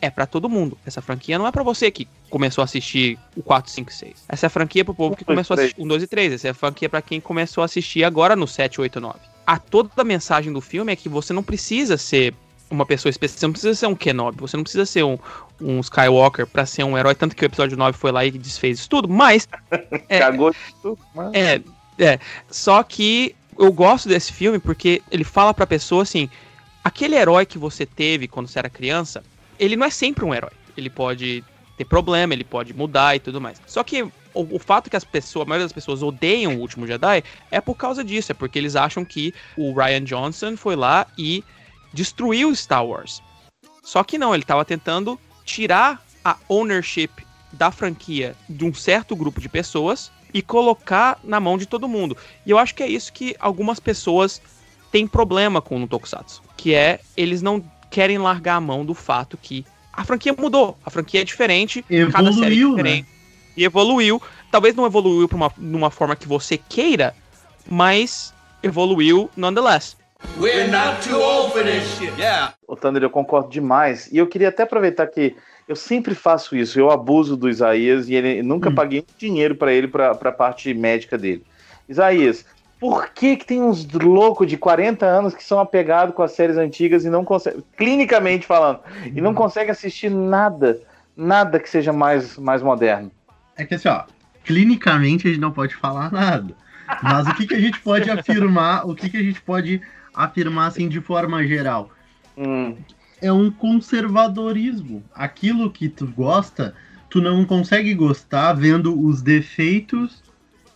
[0.00, 0.76] é pra todo mundo.
[0.84, 4.24] Essa franquia não é pra você que começou a assistir o 4, 5, 6.
[4.28, 6.32] Essa é a franquia pro povo que começou a assistir 1, 2 e 3.
[6.32, 9.18] Essa é a franquia pra quem começou a assistir agora no 7, 8, 9.
[9.46, 12.34] A toda a mensagem do filme é que você não precisa ser
[12.70, 15.18] uma pessoa especial, você não precisa ser um Kenobi, você não precisa ser um,
[15.60, 18.78] um Skywalker pra ser um herói, tanto que o episódio 9 foi lá e desfez
[18.78, 19.48] isso tudo, mas
[20.08, 20.18] É.
[20.20, 20.98] Cagou tudo.
[21.12, 21.34] Mas...
[21.34, 21.60] é,
[21.98, 22.20] é.
[22.48, 26.30] Só que eu gosto desse filme porque ele fala pra pessoa assim:
[26.82, 29.22] aquele herói que você teve quando você era criança,
[29.58, 30.52] ele não é sempre um herói.
[30.76, 31.44] Ele pode
[31.76, 33.60] ter problema, ele pode mudar e tudo mais.
[33.66, 36.86] Só que o, o fato que as pessoas, a maioria das pessoas odeiam o último
[36.86, 41.06] Jedi é por causa disso, é porque eles acham que o Ryan Johnson foi lá
[41.18, 41.44] e
[41.92, 43.22] destruiu Star Wars.
[43.82, 47.10] Só que não, ele estava tentando tirar a ownership
[47.52, 52.16] da franquia de um certo grupo de pessoas e colocar na mão de todo mundo.
[52.44, 54.40] E eu acho que é isso que algumas pessoas
[54.90, 59.36] têm problema com o Tokusatsu, que é eles não querem largar a mão do fato
[59.36, 62.76] que a franquia mudou, a franquia é diferente, cada série é Evoluiu, né?
[62.76, 63.08] diferente.
[63.56, 67.14] E evoluiu, talvez não evoluiu para uma numa forma que você queira,
[67.68, 69.96] mas evoluiu nonetheless.
[70.38, 72.12] We're not too old for this shit.
[72.18, 72.54] Yeah.
[72.66, 74.08] O Thunder, eu concordo demais.
[74.12, 75.34] E eu queria até aproveitar que
[75.70, 76.80] eu sempre faço isso.
[76.80, 78.74] Eu abuso do Isaías e ele nunca Hum.
[78.74, 81.44] paguei dinheiro pra ele pra pra parte médica dele.
[81.88, 82.44] Isaías,
[82.80, 86.56] por que, que tem uns loucos de 40 anos que são apegados com as séries
[86.56, 88.80] antigas e não conseguem, clinicamente falando,
[89.14, 90.80] e não conseguem assistir nada,
[91.16, 93.12] nada que seja mais, mais moderno?
[93.56, 94.02] É que assim, ó,
[94.42, 96.52] clinicamente a gente não pode falar nada.
[97.00, 99.80] Mas o que, que a gente pode afirmar, o que, que a gente pode
[100.12, 101.90] afirmar assim de forma geral?
[102.36, 102.74] Hum,
[103.20, 105.02] É um conservadorismo.
[105.14, 106.74] Aquilo que tu gosta,
[107.08, 110.22] tu não consegue gostar vendo os defeitos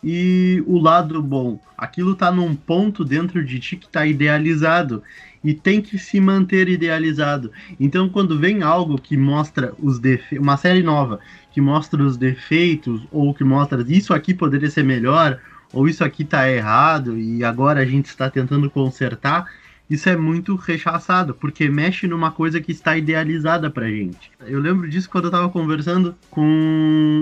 [0.03, 1.59] e o lado bom.
[1.77, 5.03] Aquilo tá num ponto dentro de ti que tá idealizado
[5.43, 7.51] e tem que se manter idealizado.
[7.81, 11.21] Então, quando vem algo que mostra os defeitos, uma série nova
[11.53, 15.41] que mostra os defeitos ou que mostra isso aqui poderia ser melhor
[15.73, 19.51] ou isso aqui tá errado e agora a gente está tentando consertar,
[19.95, 24.31] isso é muito rechaçado, porque mexe numa coisa que está idealizada pra gente.
[24.47, 26.45] Eu lembro disso quando eu tava conversando com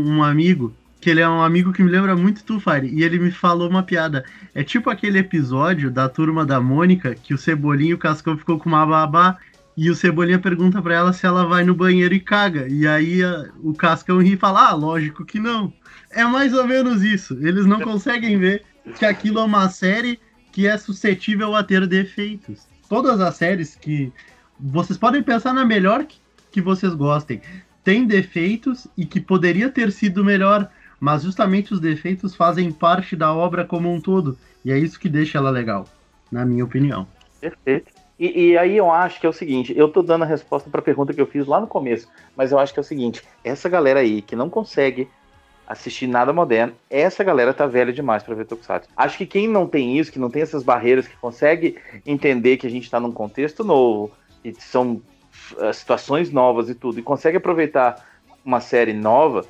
[0.06, 3.18] um amigo, que ele é um amigo que me lembra muito tu, Fire, e ele
[3.18, 4.24] me falou uma piada.
[4.54, 8.58] É tipo aquele episódio da turma da Mônica, que o Cebolinha e o Cascão ficou
[8.58, 9.36] com uma babá,
[9.76, 12.68] e o Cebolinha pergunta pra ela se ela vai no banheiro e caga.
[12.68, 15.72] E aí a- o Cascão ri e fala, ah, lógico que não.
[16.10, 17.38] É mais ou menos isso.
[17.40, 18.62] Eles não conseguem ver
[18.98, 20.20] que aquilo é uma série
[20.52, 22.66] que é suscetível a ter defeitos.
[22.88, 24.12] Todas as séries que
[24.60, 26.18] vocês podem pensar na melhor que,
[26.52, 27.40] que vocês gostem,
[27.82, 33.34] tem defeitos e que poderia ter sido melhor, mas justamente os defeitos fazem parte da
[33.34, 35.88] obra como um todo, e é isso que deixa ela legal,
[36.30, 37.08] na minha opinião.
[37.40, 37.90] Perfeito.
[38.20, 40.80] E, e aí eu acho que é o seguinte, eu tô dando a resposta para
[40.80, 43.22] a pergunta que eu fiz lá no começo, mas eu acho que é o seguinte,
[43.42, 45.08] essa galera aí que não consegue
[45.66, 48.88] assistir nada moderno, essa galera tá velha demais para ver Tokusatsu.
[48.96, 52.66] Acho que quem não tem isso, que não tem essas barreiras, que consegue entender que
[52.66, 54.10] a gente tá num contexto novo,
[54.44, 55.00] e são
[55.52, 58.06] uh, situações novas e tudo, e consegue aproveitar
[58.44, 59.44] uma série nova,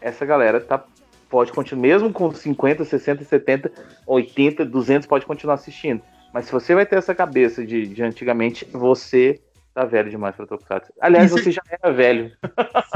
[0.00, 0.84] essa galera tá
[1.30, 3.72] pode continuar, mesmo com 50, 60, 70,
[4.06, 6.02] 80, 200, pode continuar assistindo.
[6.30, 9.40] Mas se você vai ter essa cabeça de, de antigamente, você
[9.74, 10.92] tá velho demais pra Tokusatsu.
[11.00, 12.30] Aliás, Isso- você já era velho.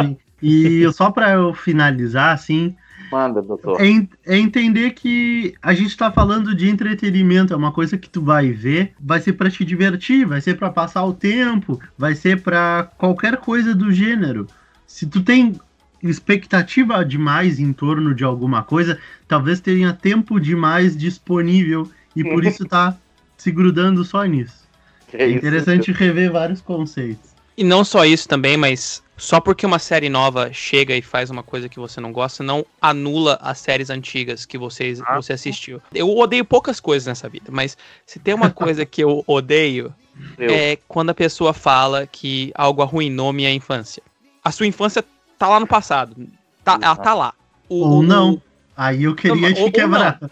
[0.00, 0.16] Sim.
[0.42, 2.76] E só para eu finalizar, assim,
[3.10, 3.80] Manda, doutor.
[3.80, 3.86] é,
[4.26, 8.50] é entender que a gente tá falando de entretenimento, é uma coisa que tu vai
[8.50, 12.90] ver, vai ser para te divertir, vai ser para passar o tempo, vai ser para
[12.98, 14.46] qualquer coisa do gênero.
[14.86, 15.58] Se tu tem
[16.02, 22.64] expectativa demais em torno de alguma coisa, talvez tenha tempo demais disponível e por isso
[22.66, 22.96] tá
[23.36, 24.65] se grudando só nisso.
[25.12, 27.30] É isso, interessante rever vários conceitos.
[27.56, 31.42] E não só isso também, mas só porque uma série nova chega e faz uma
[31.42, 35.14] coisa que você não gosta, não anula as séries antigas que vocês, Ah.
[35.16, 35.80] você assistiu.
[35.94, 39.94] Eu odeio poucas coisas nessa vida, mas se tem uma coisa que eu odeio,
[40.38, 40.50] Eu.
[40.50, 44.02] é quando a pessoa fala que algo arruinou minha infância.
[44.44, 45.02] A sua infância
[45.38, 46.14] tá lá no passado.
[46.62, 47.32] Tá, ela tá lá.
[47.68, 48.40] O- Ou o- não.
[48.76, 50.18] Aí eu queria Não, te ou quebrar.
[50.20, 50.30] Ou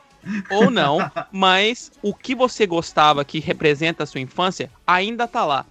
[0.71, 0.99] não,
[1.31, 5.67] mas o que você gostava que representa a sua infância ainda tá lá.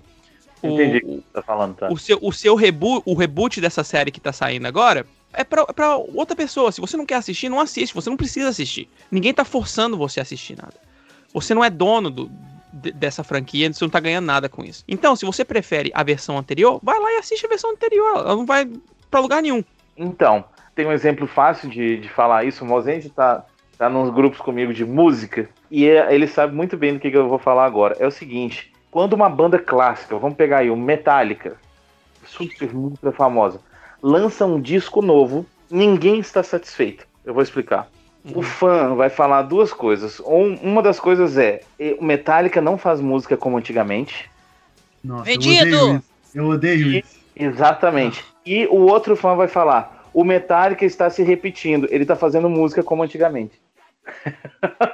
[0.61, 1.89] O, Entendi o que você tá falando, tá?
[1.91, 5.65] o seu, o seu reboot, o reboot dessa série que tá saindo agora é pra,
[5.67, 6.71] é pra outra pessoa.
[6.71, 7.93] Se você não quer assistir, não assiste.
[7.93, 8.87] Você não precisa assistir.
[9.11, 10.75] Ninguém tá forçando você a assistir nada.
[11.33, 12.31] Você não é dono do,
[12.71, 14.83] de- dessa franquia, você não tá ganhando nada com isso.
[14.87, 18.19] Então, se você prefere a versão anterior, vai lá e assiste a versão anterior.
[18.19, 18.69] Ela não vai
[19.09, 19.63] pra lugar nenhum.
[19.97, 22.63] Então, tem um exemplo fácil de, de falar isso.
[22.63, 23.43] O Mozente tá,
[23.77, 27.17] tá nos grupos comigo de música e é- ele sabe muito bem do que, que
[27.17, 27.95] eu vou falar agora.
[27.99, 31.55] É o seguinte: quando uma banda clássica, vamos pegar aí o Metallica,
[32.25, 33.59] super, ultra famosa,
[34.01, 37.05] lança um disco novo, ninguém está satisfeito.
[37.25, 37.87] Eu vou explicar.
[38.33, 40.21] O fã vai falar duas coisas.
[40.21, 41.61] Um- uma das coisas é:
[41.99, 44.29] o Metallica não faz música como antigamente.
[45.03, 45.75] Nossa, Vendido!
[45.75, 46.09] Eu odeio isso.
[46.33, 47.19] Eu odeio E- isso.
[47.35, 48.23] Exatamente.
[48.45, 52.83] E o outro fã vai falar: o Metallica está se repetindo, ele está fazendo música
[52.83, 53.59] como antigamente.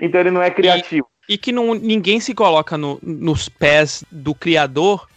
[0.00, 1.06] então ele não é criativo.
[1.28, 5.08] E que não, ninguém se coloca no- nos pés do criador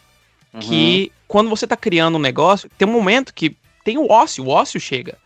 [0.59, 4.49] que quando você tá criando um negócio, tem um momento que tem o ócio, o
[4.49, 5.17] ócio chega.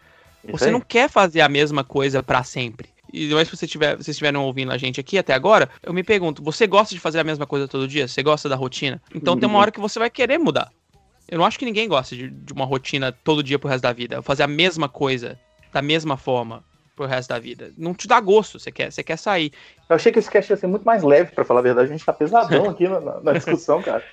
[0.43, 0.49] Uhum.
[0.49, 0.71] Isso Você aí.
[0.71, 2.89] não quer fazer a mesma coisa pra sempre.
[3.13, 6.03] E depois se você tiver, vocês estiveram ouvindo a gente aqui até agora, eu me
[6.03, 8.07] pergunto, você gosta de fazer a mesma coisa todo dia?
[8.07, 9.01] Você gosta da rotina?
[9.15, 9.61] Então tem uma Uhum.
[9.61, 10.69] hora que você vai querer mudar.
[11.33, 13.91] Eu não acho que ninguém gosta de, de uma rotina todo dia pro resto da
[13.91, 14.21] vida.
[14.21, 15.39] Fazer a mesma coisa
[15.73, 16.63] da mesma forma
[16.95, 17.71] pro resto da vida.
[17.75, 19.51] Não te dá gosto, você quer, você quer sair.
[19.89, 21.89] Eu achei que esse cast ia ser muito mais leve, pra falar a verdade.
[21.89, 24.03] A gente tá pesadão aqui na, na- na discussão, cara.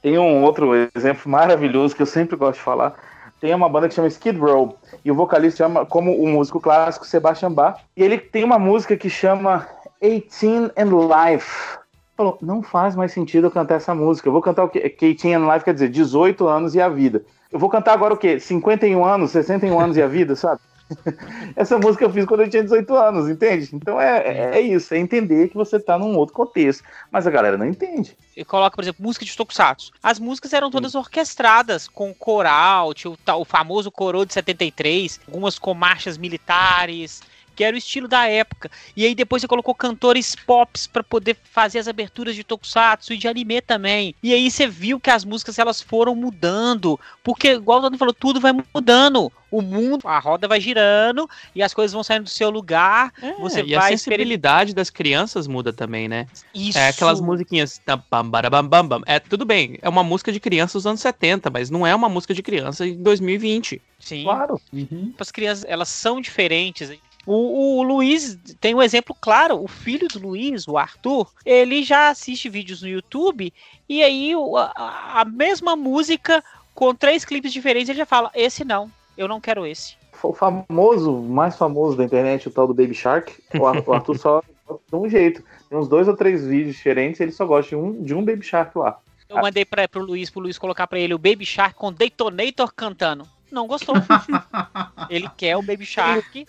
[0.00, 2.94] Tem um outro exemplo maravilhoso que eu sempre gosto de falar.
[3.40, 4.78] Tem uma banda que chama Skid Row.
[5.04, 7.80] E o vocalista chama como o músico clássico Sebastian Bach.
[7.96, 9.66] E ele tem uma música que chama
[10.00, 11.77] 18 and Life.
[12.18, 14.28] Falou, não faz mais sentido eu cantar essa música.
[14.28, 14.90] Eu vou cantar o quê?
[14.90, 17.24] Que 18 and Life quer dizer 18 anos e a vida.
[17.48, 18.40] Eu vou cantar agora o quê?
[18.40, 20.60] 51 anos, 61 anos e a vida, sabe?
[21.54, 23.70] Essa música eu fiz quando eu tinha 18 anos, entende?
[23.72, 26.82] Então é, é, é isso, é entender que você tá num outro contexto.
[27.08, 28.16] Mas a galera não entende.
[28.36, 29.92] E coloca, por exemplo, música de Tokusatsu.
[30.02, 35.56] As músicas eram todas orquestradas, com coral, tinha o, o famoso coro de 73, algumas
[35.56, 37.22] com marchas militares,
[37.58, 38.70] que era o estilo da época.
[38.96, 43.16] E aí depois você colocou cantores pops pra poder fazer as aberturas de Tokusatsu e
[43.16, 44.14] de anime também.
[44.22, 48.14] E aí você viu que as músicas elas foram mudando, porque igual o Tony falou,
[48.14, 49.32] tudo vai mudando.
[49.50, 53.12] O mundo, a roda vai girando e as coisas vão saindo do seu lugar.
[53.40, 56.26] Você É, e a vai sensibilidade das crianças muda também, né?
[56.54, 56.78] Isso.
[56.78, 57.78] É aquelas musiquinhas.
[57.78, 59.00] tam, pam, barabam, bam, bam.
[59.06, 62.10] É tudo bem, é uma música de criança dos anos 70, mas não é uma
[62.10, 63.80] música de criança em 2020.
[63.98, 64.22] Sim.
[64.22, 64.60] Claro.
[64.72, 65.12] Uhum.
[65.18, 66.92] as crianças elas são diferentes.
[67.30, 69.62] O, o Luiz tem um exemplo claro.
[69.62, 73.52] O filho do Luiz, o Arthur, ele já assiste vídeos no YouTube
[73.86, 76.42] e aí a, a mesma música
[76.74, 79.94] com três clipes diferentes ele já fala: esse não, eu não quero esse.
[80.22, 84.18] O famoso, mais famoso da internet, o tal do Baby Shark, o Ar- o Arthur
[84.18, 85.42] só de um jeito.
[85.68, 88.42] Tem uns dois ou três vídeos diferentes, ele só gosta de um, de um Baby
[88.42, 88.98] Shark lá.
[89.28, 92.72] Eu mandei para pro Luiz, pro Luiz colocar pra ele o Baby Shark com Detonator
[92.74, 93.28] cantando.
[93.52, 93.94] Não gostou.
[95.10, 96.46] ele quer o Baby Shark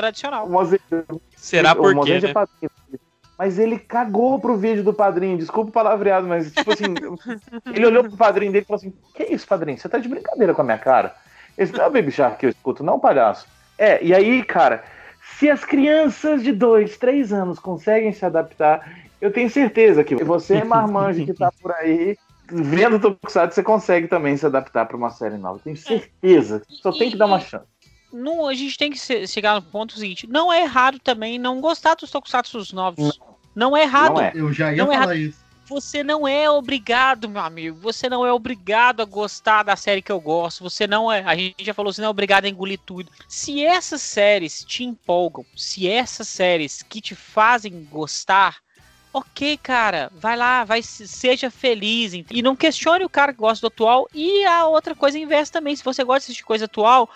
[0.00, 0.46] tradicional.
[0.46, 0.80] O Moze-
[1.36, 2.34] Será o por quê, Mozende é né?
[2.34, 2.70] padrinho.
[3.38, 6.94] Mas ele cagou pro vídeo do padrinho, desculpa o palavreado, mas tipo assim,
[7.74, 9.78] ele olhou pro padrinho dele e falou assim: Que isso, padrinho?
[9.78, 11.14] Você tá de brincadeira com a minha cara?
[11.56, 13.46] Esse não é o Baby Shark que eu escuto, não, palhaço.
[13.78, 14.84] É, e aí, cara,
[15.38, 20.62] se as crianças de 2, 3 anos conseguem se adaptar, eu tenho certeza que você,
[20.62, 25.36] marmanjo que tá por aí, vendo Tokusatsu, você consegue também se adaptar pra uma série
[25.38, 25.58] nova.
[25.62, 26.62] Tenho certeza.
[26.68, 27.64] Só tem que dar uma chance.
[28.12, 31.94] Não, a gente tem que chegar no ponto seguinte: não é errado também não gostar
[31.94, 33.20] dos Tokusatsu novos.
[33.54, 34.14] Não é errado.
[34.14, 34.32] Não é.
[34.34, 35.38] Eu já ia Não é falar isso.
[35.66, 37.78] Você não é obrigado, meu amigo.
[37.80, 40.64] Você não é obrigado a gostar da série que eu gosto.
[40.64, 41.22] Você não é.
[41.22, 43.08] A gente já falou, você não é obrigado a engolir tudo.
[43.28, 48.56] Se essas séries te empolgam, se essas séries que te fazem gostar,
[49.12, 53.60] ok, cara, vai lá, vai se- seja feliz e não questione o cara que gosta
[53.60, 54.08] do atual.
[54.12, 55.76] E a outra coisa inversa também.
[55.76, 57.08] Se você gosta de assistir coisa atual,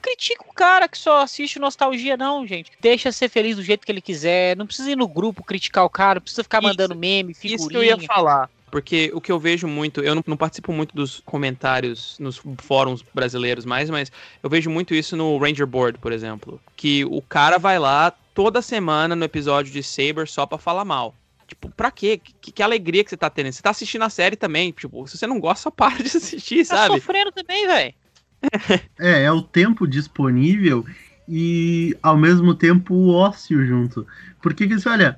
[0.00, 2.72] não critica o cara que só assiste nostalgia, não, gente.
[2.80, 4.56] Deixa ser feliz do jeito que ele quiser.
[4.56, 7.56] Não precisa ir no grupo criticar o cara, não precisa ficar Isso- mandando meme, figurinha.
[7.56, 8.50] Isso que eu ia falar.
[8.70, 13.02] Porque o que eu vejo muito, eu não, não participo muito dos comentários nos fóruns
[13.12, 16.60] brasileiros mais, mas eu vejo muito isso no Ranger Board, por exemplo.
[16.76, 21.14] Que o cara vai lá toda semana no episódio de Saber só pra falar mal.
[21.48, 22.20] Tipo, pra quê?
[22.40, 23.50] Que, que alegria que você tá tendo.
[23.52, 24.70] Você tá assistindo a série também.
[24.70, 26.94] Tipo, se você não gosta, só para de assistir, Tá sabe?
[27.00, 27.92] sofrendo também, velho.
[28.98, 30.84] É, é o tempo disponível
[31.28, 34.06] e ao mesmo tempo o ócio junto.
[34.42, 35.16] Porque que você olha,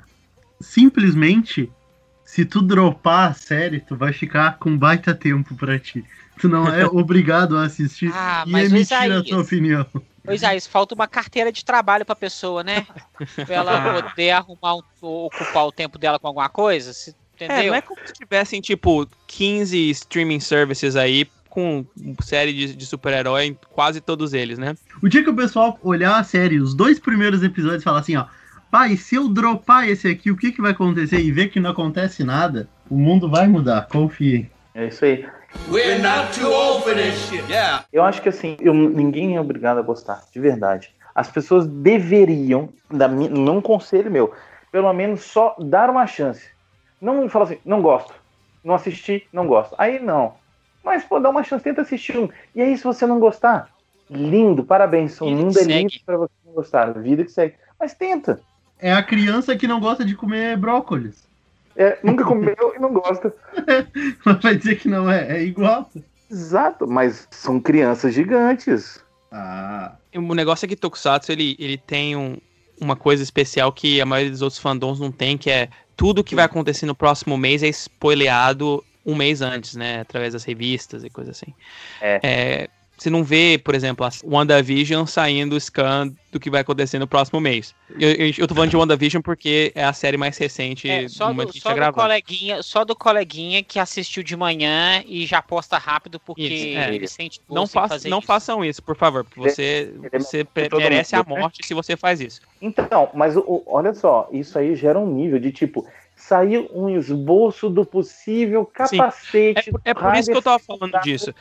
[0.60, 1.70] simplesmente
[2.24, 6.04] se tu dropar a série, tu vai ficar com baita tempo pra ti.
[6.40, 9.86] Tu não é obrigado a assistir Ah, e emitir a sua opinião.
[10.24, 12.86] Pois é, isso falta uma carteira de trabalho pra pessoa, né?
[13.44, 17.10] Pra ela poder arrumar, um- ocupar o tempo dela com alguma coisa, se-
[17.40, 17.72] É, entendeu?
[17.72, 21.84] não é como se tivessem, tipo, 15 streaming services aí com
[22.22, 24.74] série de, de super-herói em quase todos eles, né?
[25.02, 28.16] O dia que o pessoal olhar a série, os dois primeiros episódios, e falar assim,
[28.16, 28.24] ó,
[28.70, 31.20] pai, se eu dropar esse aqui, o que, que vai acontecer?
[31.20, 34.50] E ver que não acontece nada, o mundo vai mudar, confiem.
[34.74, 35.26] É isso aí.
[35.70, 37.44] We're not too old for this shit.
[37.50, 37.84] Yeah.
[37.92, 40.90] Eu acho que assim, eu- ninguém é obrigado a gostar, de verdade.
[41.14, 44.32] As pessoas deveriam, da não um conselho meu,
[44.72, 46.46] pelo menos só dar uma chance.
[46.98, 48.14] Não falar assim, não gosto,
[48.64, 49.74] não assisti, não gosto.
[49.76, 50.40] Aí não.
[50.84, 52.28] Mas, pô, dá uma chance, tenta assistir um.
[52.54, 53.68] E aí, se você não gostar,
[54.10, 55.20] lindo, parabéns.
[55.20, 56.92] O mundo é lindo pra você não gostar.
[56.98, 57.54] Vida que segue.
[57.78, 58.40] Mas tenta.
[58.78, 61.24] É a criança que não gosta de comer brócolis.
[61.76, 63.32] É, nunca comeu e não gosta.
[64.26, 65.88] Mas vai dizer que não é, é igual.
[66.30, 69.02] Exato, mas são crianças gigantes.
[69.30, 72.38] Ah, O negócio é que Tokusatsu, ele, ele tem um-
[72.80, 76.34] uma coisa especial que a maioria dos outros fandoms não tem, que é tudo que
[76.34, 80.00] vai acontecer no próximo mês é spoileado um mês antes, né?
[80.00, 81.54] Através das revistas e coisa assim.
[82.00, 82.68] É.
[82.96, 87.40] você não vê, por exemplo, a WandaVision saindo scan do que vai acontecer no próximo
[87.40, 87.74] mês.
[87.98, 91.10] Eu, eu, eu tô falando de WandaVision porque é a série mais recente É, do
[91.10, 94.22] só momento do, que a gente só, tá do coleguinha, só do coleguinha que assistiu
[94.22, 96.94] de manhã e já posta rápido porque Isso, é.
[96.94, 98.26] ele sente Não, faça, fazer não isso.
[98.26, 100.46] façam isso, por favor, porque você, é você
[100.78, 102.40] merece a mundo, morte se você faz isso.
[102.62, 105.86] Então, mas o- o- olha só, isso aí gera um nível de tipo,
[106.22, 109.68] saiu um esboço do possível Sim, capacete.
[109.68, 111.34] É, por- é por isso que eu tava Raider falando disso.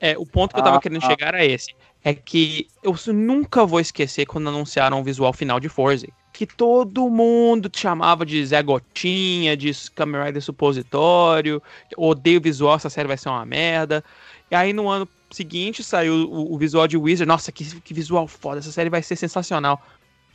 [0.00, 1.06] É, o ponto que eu Ah, tava querendo ah.
[1.06, 1.74] chegar era esse.
[2.02, 6.06] É que eu nunca vou esquecer quando anunciaram o visual final de Forza.
[6.32, 11.62] Que todo mundo te chamava de Zé Gotinha, de Kamen Rider Supositório,
[11.96, 14.02] odeio o visual, essa série vai ser uma merda.
[14.50, 17.28] E aí no ano seguinte saiu o, o visual de Wizard.
[17.28, 19.80] Nossa, que, que visual foda, essa série vai ser sensacional.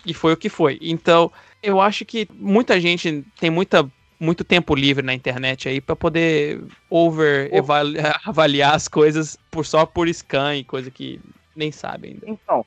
[0.05, 0.77] E foi o que foi.
[0.81, 1.31] Então,
[1.61, 3.89] eu acho que muita gente tem muita
[4.21, 7.49] muito tempo livre na internet aí pra poder over
[8.25, 11.21] avaliar as coisas por só por scan e coisa que
[11.55, 12.25] nem sabe ainda.
[12.27, 12.65] Então,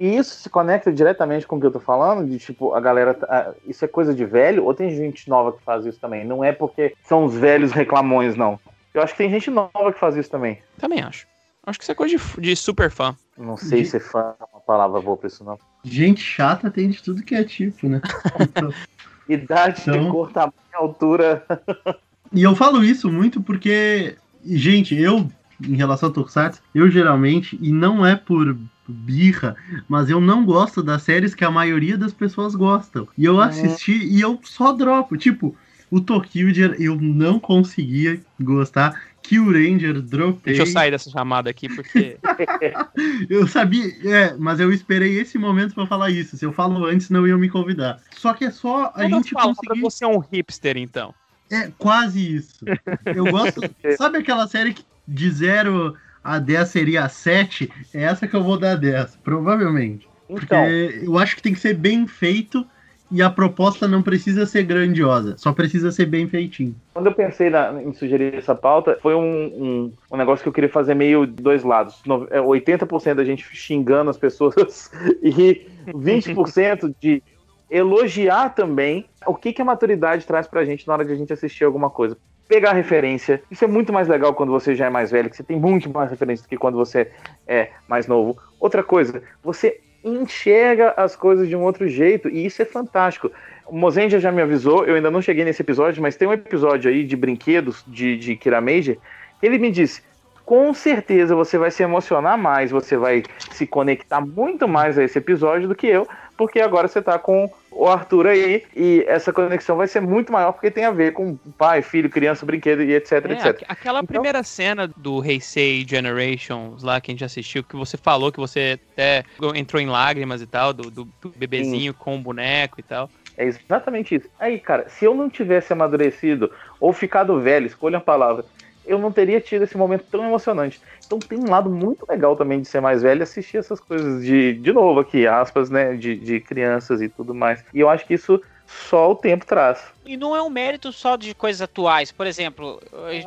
[0.00, 3.14] e isso se conecta diretamente com o que eu tô falando, de tipo, a galera.
[3.14, 6.24] tá- ah, Isso é coisa de velho, ou tem gente nova que faz isso também?
[6.24, 8.58] Não é porque são os velhos reclamões, não.
[8.94, 10.62] Eu acho que tem gente nova que faz isso também.
[10.78, 11.26] Também acho.
[11.66, 13.14] Acho que isso é coisa de, de super fã.
[13.38, 15.58] Não sei De- se fã é uma palavra boa pra isso, não.
[15.84, 18.00] gente chata tem de tudo que é tipo, né?
[18.40, 18.72] Então,
[19.28, 21.44] Idade, Então- cor, tamanho, altura.
[22.32, 25.30] E eu falo isso muito porque, gente, eu,
[25.62, 28.56] em relação ao Tokusatsu, eu geralmente, e não é por
[28.86, 29.56] birra,
[29.88, 33.06] mas eu não gosto das séries que a maioria das pessoas gostam.
[33.16, 35.16] E eu assisti e eu só dropo.
[35.16, 35.54] Tipo,
[35.88, 39.00] o Tokyo eu não conseguia gostar.
[39.28, 40.54] Kill Ranger, dropei.
[40.54, 42.16] Deixa eu sair dessa chamada aqui, porque.
[43.28, 46.36] Eu sabia, é, mas eu esperei esse momento pra falar isso.
[46.36, 48.00] Se eu falo antes, não iam me convidar.
[48.16, 49.80] Só que é só a Toda gente palavra, conseguir.
[49.80, 51.14] você é um hipster, então.
[51.50, 52.64] É quase isso.
[53.04, 53.60] Eu gosto.
[53.98, 57.70] sabe aquela série que de 0 a 10 seria 7?
[57.92, 60.08] É essa que eu vou dar 10, provavelmente.
[60.28, 62.66] Porque Então, eu acho que tem que ser bem feito
[63.10, 66.74] e a proposta não precisa ser grandiosa, só precisa ser bem feitinho.
[66.94, 70.52] Quando eu pensei na- em sugerir essa pauta, foi um, um, um negócio que eu
[70.52, 72.00] queria fazer meio de dois lados.
[72.06, 74.90] No- é, 80% da gente xingando as pessoas
[75.22, 77.22] e 20% de
[77.70, 81.32] elogiar também o que, que a maturidade traz pra gente na hora de a gente
[81.32, 82.16] assistir alguma coisa.
[82.48, 83.42] Pegar referência.
[83.50, 85.90] Isso é muito mais legal quando você já é mais velho, que você tem muito
[85.90, 87.10] mais referência do que quando você
[87.46, 88.36] é mais novo.
[88.60, 93.30] Outra coisa, você enxerga as coisas de um outro jeito e isso é fantástico.
[93.66, 96.90] O Mozenja já me avisou, eu ainda não cheguei nesse episódio, mas tem um episódio
[96.90, 98.96] aí de brinquedos de, de Kira Major,
[99.40, 100.02] que ele me disse,
[100.44, 105.18] com certeza você vai se emocionar mais, você vai se conectar muito mais a esse
[105.18, 109.76] episódio do que eu, porque agora você tá com o Arthur aí e essa conexão
[109.76, 113.12] vai ser muito maior porque tem a ver com pai, filho, criança, brinquedo e etc,
[113.12, 113.46] É, etc.
[113.46, 117.96] aqu- aquela Então- primeira cena do Heisei Generations lá que a gente assistiu, que você
[117.96, 119.24] falou que você até
[119.54, 123.10] entrou em lágrimas e tal, do, do- do bebezinho com o boneco e tal.
[123.36, 124.28] É exatamente isso.
[124.38, 128.46] Aí, cara, se eu não tivesse amadurecido ou ficado velho, escolha a palavra,
[128.86, 130.80] eu não teria tido esse momento tão emocionante.
[131.06, 134.24] Então tem um lado muito legal também de ser mais velho e assistir essas coisas
[134.24, 137.64] de, de novo aqui, aspas, né, de, de crianças e tudo mais.
[137.74, 139.84] E eu acho que isso só o tempo traz.
[140.04, 142.10] E não é um mérito só de coisas atuais.
[142.10, 142.80] Por exemplo,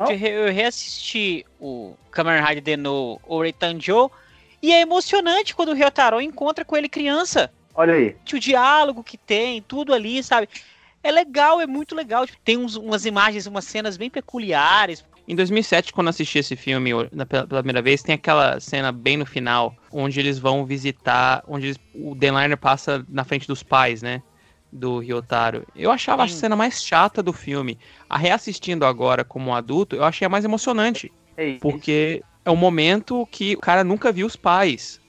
[0.08, 4.10] re- eu reassisti o Kamen Rider de no Oreitanjo
[4.62, 7.50] e é emocionante quando o Ryotaro encontra com ele criança.
[7.74, 8.16] Olha aí.
[8.32, 10.48] O diálogo que tem, tudo ali, sabe?
[11.02, 12.26] é legal, é muito legal.
[12.44, 15.04] Tem uns, umas imagens, umas cenas bem peculiares.
[15.30, 16.90] Em 2007, quando assisti esse filme
[17.28, 21.78] pela primeira vez, tem aquela cena bem no final, onde eles vão visitar, onde eles,
[21.94, 24.24] o Denliner passa na frente dos pais, né?
[24.72, 25.64] Do Ryotaro.
[25.76, 26.34] Eu achava Sim.
[26.34, 27.78] a cena mais chata do filme.
[28.08, 31.12] A reassistindo agora como adulto, eu achei a mais emocionante.
[31.36, 35.00] É porque é um momento que o cara nunca viu os pais.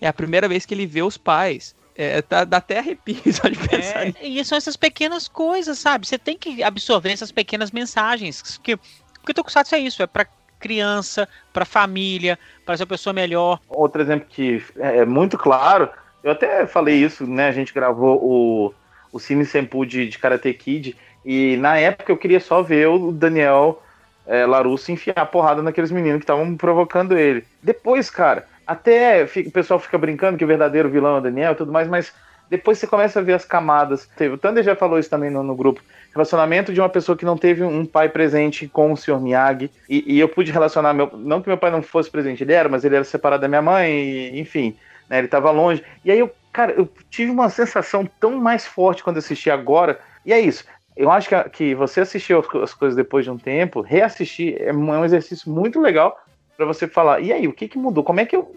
[0.00, 1.74] É a primeira vez que ele vê os pais.
[1.96, 4.06] É, tá, dá até arrepio só de pensar.
[4.06, 6.06] É, e são essas pequenas coisas, sabe?
[6.06, 8.58] Você tem que absorver essas pequenas mensagens.
[8.58, 8.78] Que,
[9.24, 10.26] porque Tokusatsu é isso, é para
[10.60, 13.58] criança, para família, para ser uma pessoa melhor.
[13.68, 15.88] Outro exemplo que é muito claro,
[16.22, 17.48] eu até falei isso, né?
[17.48, 18.74] A gente gravou o,
[19.10, 20.94] o Cine Senpu de, de Karate Kid,
[21.24, 23.82] e na época eu queria só ver o Daniel
[24.26, 27.44] é, Larusso enfiar porrada naqueles meninos que estavam provocando ele.
[27.62, 31.56] Depois, cara, até o pessoal fica brincando que o verdadeiro vilão é o Daniel e
[31.56, 32.12] tudo mais, mas
[32.50, 34.08] depois você começa a ver as camadas.
[34.32, 35.80] O Thunder já falou isso também no, no, grupo.
[36.12, 39.20] Relacionamento de uma pessoa que não teve um pai presente com o Sr.
[39.20, 39.70] Miyagi.
[39.88, 42.68] E, e, eu pude relacionar, meu, não que meu pai não fosse presente, ele era,
[42.68, 44.76] mas ele era separado da minha mãe, e, enfim,
[45.08, 45.82] né, ele estava longe.
[46.04, 49.98] E aí eu, cara, eu tive uma sensação tão mais forte quando assisti agora.
[50.24, 50.64] E é isso.
[50.96, 55.02] Eu acho que, que você assistir as coisas depois de um tempo, reassistir é um
[55.02, 56.16] é exercício muito legal
[56.56, 58.04] para você falar, e aí, o que, que mudou?
[58.04, 58.54] Como é que eu,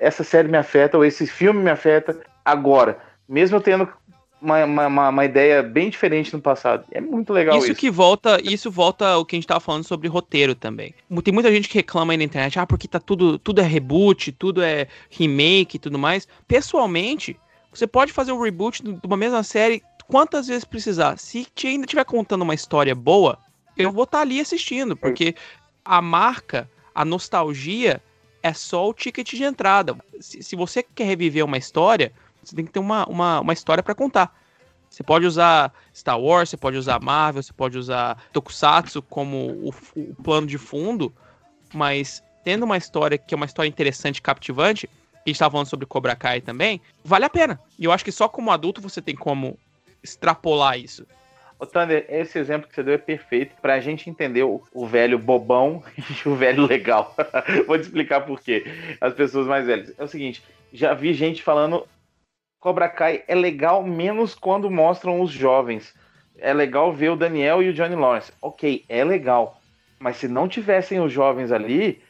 [0.00, 2.98] essa série me afeta, ou esse filme me afeta agora?
[3.28, 3.88] Mesmo eu tendo
[4.40, 6.84] uma, uma, uma, ideia bem diferente no passado.
[6.90, 7.66] É muito legal isso.
[7.66, 10.94] Isso que volta, isso volta ao que a gente tava falando sobre roteiro também.
[11.22, 14.32] Tem muita gente que reclama aí na internet, ah, porque tá tudo, tudo é reboot,
[14.32, 16.26] tudo é remake e tudo mais.
[16.46, 17.38] Pessoalmente,
[17.72, 21.18] você pode fazer um reboot de uma mesma série quantas vezes precisar.
[21.18, 23.38] Se ainda estiver contando uma história boa,
[23.76, 25.34] eu vou estar tá ali assistindo, porque
[25.84, 28.02] a marca a nostalgia
[28.42, 29.96] é só o ticket de entrada.
[30.20, 32.12] Se, se você quer reviver uma história,
[32.48, 34.34] você tem que ter uma, uma, uma história para contar.
[34.88, 39.74] Você pode usar Star Wars, você pode usar Marvel, você pode usar Tokusatsu como o,
[39.96, 41.12] o plano de fundo,
[41.74, 45.84] mas tendo uma história que é uma história interessante, cativante, a gente estava falando sobre
[45.84, 47.60] Cobra Kai também, vale a pena.
[47.78, 49.58] E eu acho que só como adulto você tem como
[50.02, 51.06] extrapolar isso.
[51.58, 54.86] Ô, Thunder, esse exemplo que você deu é perfeito para a gente entender o, o,
[54.86, 55.82] velho bobão
[56.24, 57.14] e o velho legal.
[57.66, 58.64] Vou te explicar por quê.
[59.00, 59.92] As pessoas mais velhas.
[59.98, 60.42] É o seguinte,
[60.72, 61.84] já vi gente falando
[62.60, 65.94] Cobra Kai é legal menos quando mostram os jovens.
[66.36, 68.32] É legal ver o Daniel e o Johnny Lawrence.
[68.42, 69.60] Ok, é legal.
[69.98, 72.02] Mas se não tivessem os jovens ali,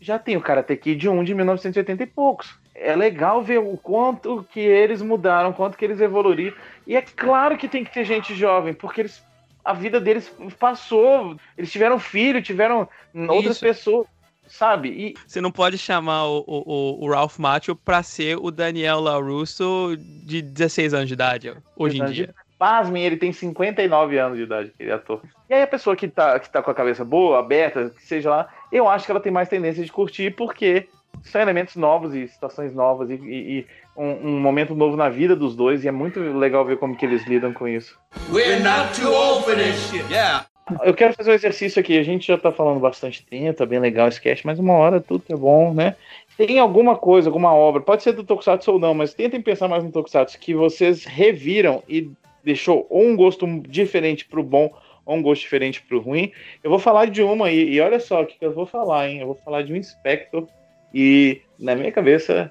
[0.00, 2.54] já tem o Karate Kid 1 de 1980 e poucos.
[2.74, 6.56] É legal ver o quanto que eles mudaram, quanto que eles evoluíram.
[6.86, 9.22] E é claro que tem que ter gente jovem, porque eles,
[9.64, 11.36] a vida deles passou.
[11.56, 13.60] Eles tiveram filho, tiveram outras Isso.
[13.60, 14.06] pessoas
[14.46, 14.88] sabe?
[14.88, 15.14] E...
[15.26, 20.42] Você não pode chamar o, o, o Ralph Macchio pra ser o Daniel LaRusso de
[20.42, 22.34] 16 anos de idade, hoje em dia.
[22.58, 25.20] Pasmem, ele tem 59 anos de idade, aquele ator.
[25.50, 28.30] E aí a pessoa que tá, que tá com a cabeça boa, aberta, que seja
[28.30, 30.88] lá, eu acho que ela tem mais tendência de curtir, porque
[31.22, 33.66] são elementos novos e situações novas e, e, e
[33.96, 37.04] um, um, momento novo na vida dos dois, e é muito legal ver como que
[37.04, 37.98] eles lidam com isso.
[38.30, 40.04] We're not too old for this shit.
[40.10, 40.46] Yeah.
[40.82, 41.98] Eu quero fazer um exercício aqui.
[41.98, 45.00] A gente já tá falando bastante tempo, tá bem legal esse cast, mas uma hora
[45.00, 45.96] tudo é bom, né?
[46.36, 49.84] Tem alguma coisa, alguma obra, pode ser do Tokusatsu ou não, mas tentem pensar mais
[49.84, 52.10] no Tokusatsu, que vocês reviram e
[52.42, 54.72] deixou ou um gosto diferente pro bom
[55.06, 56.32] ou um gosto diferente pro ruim.
[56.62, 59.08] Eu vou falar de uma aí, e olha só o que, que eu vou falar,
[59.08, 59.20] hein?
[59.20, 60.48] Eu vou falar de um Inspector,
[60.92, 62.50] e na minha cabeça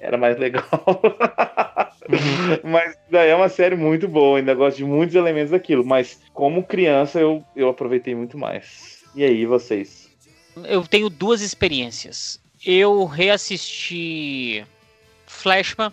[0.00, 0.64] era mais legal.
[2.06, 2.70] Uhum.
[2.70, 6.62] mas daí é uma série muito boa, ainda gosto de muitos elementos daquilo, mas como
[6.62, 9.02] criança eu, eu aproveitei muito mais.
[9.14, 10.10] E aí, vocês?
[10.64, 12.38] Eu tenho duas experiências.
[12.64, 14.66] Eu reassisti
[15.26, 15.92] Flashman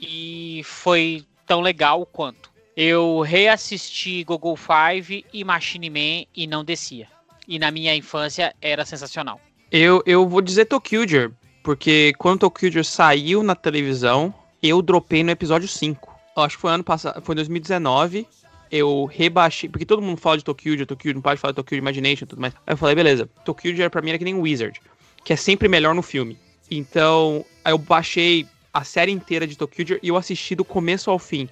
[0.00, 2.50] e foi tão legal quanto.
[2.76, 7.08] Eu reassisti Google Five e Machine Man e não descia.
[7.48, 9.40] E na minha infância era sensacional.
[9.70, 11.06] Eu, eu vou dizer Tokyo
[11.66, 16.16] porque quando Tokyo saiu na televisão, eu dropei no episódio 5.
[16.36, 18.24] Eu acho que foi ano passado, foi 2019.
[18.70, 22.22] Eu rebaixei, porque todo mundo fala de Tokyo, Tokyo, não pode falar de Tokyo Imagination
[22.22, 22.54] e tudo mais.
[22.64, 24.80] Aí eu falei, beleza, Tokyo pra mim era que nem Wizard,
[25.24, 26.38] que é sempre melhor no filme.
[26.70, 31.18] Então, aí eu baixei a série inteira de Tokyo e eu assisti do começo ao
[31.18, 31.48] fim.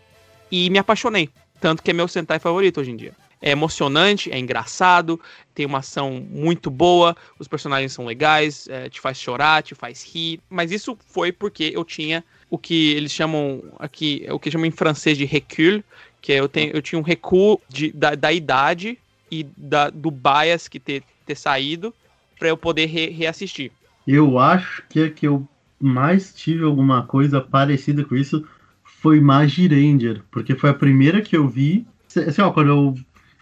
[0.48, 1.28] E me apaixonei.
[1.60, 3.14] Tanto que é meu Sentai favorito hoje em dia.
[3.46, 5.20] É emocionante, é engraçado,
[5.54, 10.02] tem uma ação muito boa, os personagens são legais, é, te faz chorar, te faz
[10.02, 10.40] rir.
[10.48, 14.70] Mas isso foi porque eu tinha o que eles chamam aqui, o que chamam em
[14.70, 15.84] francês de recul,
[16.22, 18.98] que é eu, tenho, eu tinha um recuo de, da, da idade
[19.30, 21.92] e da, do bias que ter, ter saído
[22.38, 23.70] para eu poder re, reassistir.
[24.06, 25.46] Eu acho que a que eu
[25.78, 28.42] mais tive alguma coisa parecida com isso
[28.82, 31.86] foi Magiranger, porque foi a primeira que eu vi
[32.20, 32.94] Assim, ó, quando eu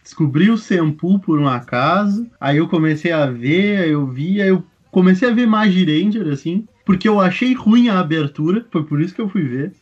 [0.02, 4.48] descobri o Senpu por um acaso, aí eu comecei a ver, aí eu vi, aí
[4.48, 9.00] eu comecei a ver Magi Ranger, assim, porque eu achei ruim a abertura, foi por
[9.00, 9.74] isso que eu fui ver.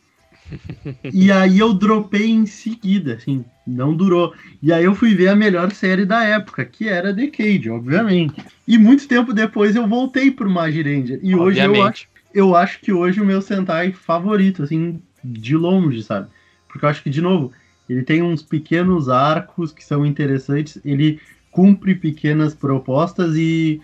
[1.11, 4.33] e aí eu dropei em seguida, assim, não durou.
[4.61, 8.35] E aí eu fui ver a melhor série da época, que era Decade, obviamente.
[8.67, 11.19] E muito tempo depois eu voltei pro Magi Ranger.
[11.23, 16.03] E hoje eu acho, eu acho que hoje o meu Sentai favorito, assim, de longe,
[16.03, 16.29] sabe?
[16.67, 17.51] Porque eu acho que, de novo,
[17.91, 21.19] ele tem uns pequenos arcos que são interessantes, ele
[21.51, 23.81] cumpre pequenas propostas e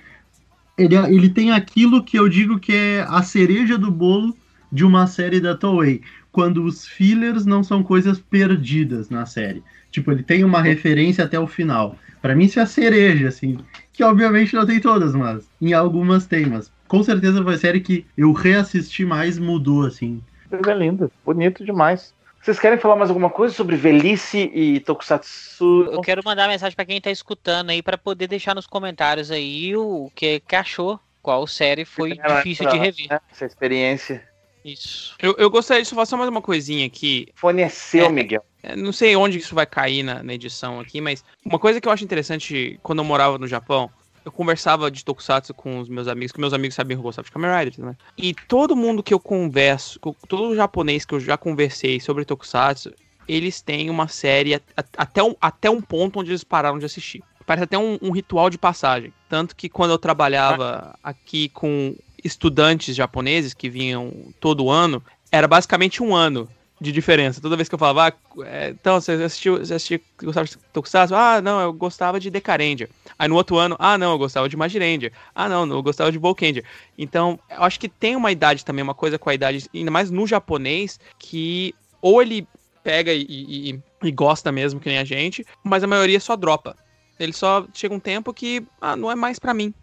[0.78, 4.36] ele, ele tem aquilo que eu digo que é a cereja do bolo
[4.72, 6.01] de uma série da Toei,
[6.32, 9.64] quando os fillers não são coisas perdidas na série.
[9.91, 11.97] Tipo, ele tem uma referência até o final.
[12.22, 13.58] Para mim isso é a cereja, assim,
[13.91, 17.82] que obviamente não tem todas, mas em algumas tem, mas com certeza foi a série
[17.82, 20.22] que eu reassisti mais mudou, assim.
[20.49, 22.14] Coisa linda, bonito demais.
[22.42, 25.90] Vocês querem falar mais alguma coisa sobre velhice e tokusatsu?
[25.92, 29.76] Eu quero mandar mensagem para quem tá escutando aí para poder deixar nos comentários aí
[29.76, 33.08] o que, que achou, qual série foi é, difícil de rever.
[33.10, 33.20] Né?
[33.32, 34.24] Essa experiência.
[34.64, 35.16] Isso.
[35.22, 37.28] Eu, eu gostaria de falar só mais uma coisinha aqui.
[37.36, 38.46] O fone é seu, é, Miguel.
[38.64, 41.88] É, não sei onde isso vai cair na, na edição aqui, mas uma coisa que
[41.88, 43.90] eu acho interessante quando eu morava no Japão
[44.28, 47.25] eu conversava de Tokusatsu com os meus amigos, que meus amigos sabiam que eu gostava
[47.25, 47.95] de Kamen Rider, né?
[48.17, 49.97] E todo mundo que eu converso,
[50.28, 52.93] todo japonês que eu já conversei sobre Tokusatsu,
[53.25, 54.61] eles têm uma série
[54.97, 57.23] até um, até um ponto onde eles pararam de assistir.
[57.45, 59.13] Parece até um, um ritual de passagem.
[59.30, 64.11] Tanto que quando eu trabalhava aqui com estudantes japoneses que vinham
[64.41, 65.01] todo ano,
[65.32, 66.49] era basicamente um ano
[66.80, 67.41] de diferença.
[67.41, 71.15] Toda vez que eu falava, ah, é, então, você assistiu, você assistiu, gostava de Tokusatsu?
[71.15, 72.89] Ah, não, eu gostava de Decarendia.
[73.17, 75.11] Aí no outro ano, ah, não, eu gostava de Magirendia.
[75.34, 76.63] Ah, não, eu gostava de Volkendia.
[76.97, 80.11] Então, eu acho que tem uma idade também, uma coisa com a idade, ainda mais
[80.11, 82.47] no japonês, que ou ele
[82.84, 86.75] pega e, e, e gosta mesmo, que nem a gente, mas a maioria só dropa.
[87.19, 89.73] Ele só chega um tempo que, ah, não é mais para mim.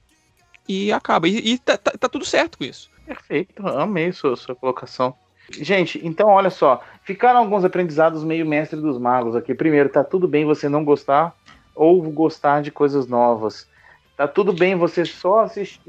[0.68, 1.28] E acaba.
[1.28, 2.90] E, e tá, tá, tá, tudo certo com isso.
[3.04, 5.14] Perfeito, amei sua, sua colocação.
[5.50, 9.54] Gente, então olha só, ficaram alguns aprendizados meio mestre dos magos aqui.
[9.54, 11.34] Primeiro, tá tudo bem você não gostar
[11.74, 13.68] ou gostar de coisas novas.
[14.16, 15.80] Tá tudo bem você só assistir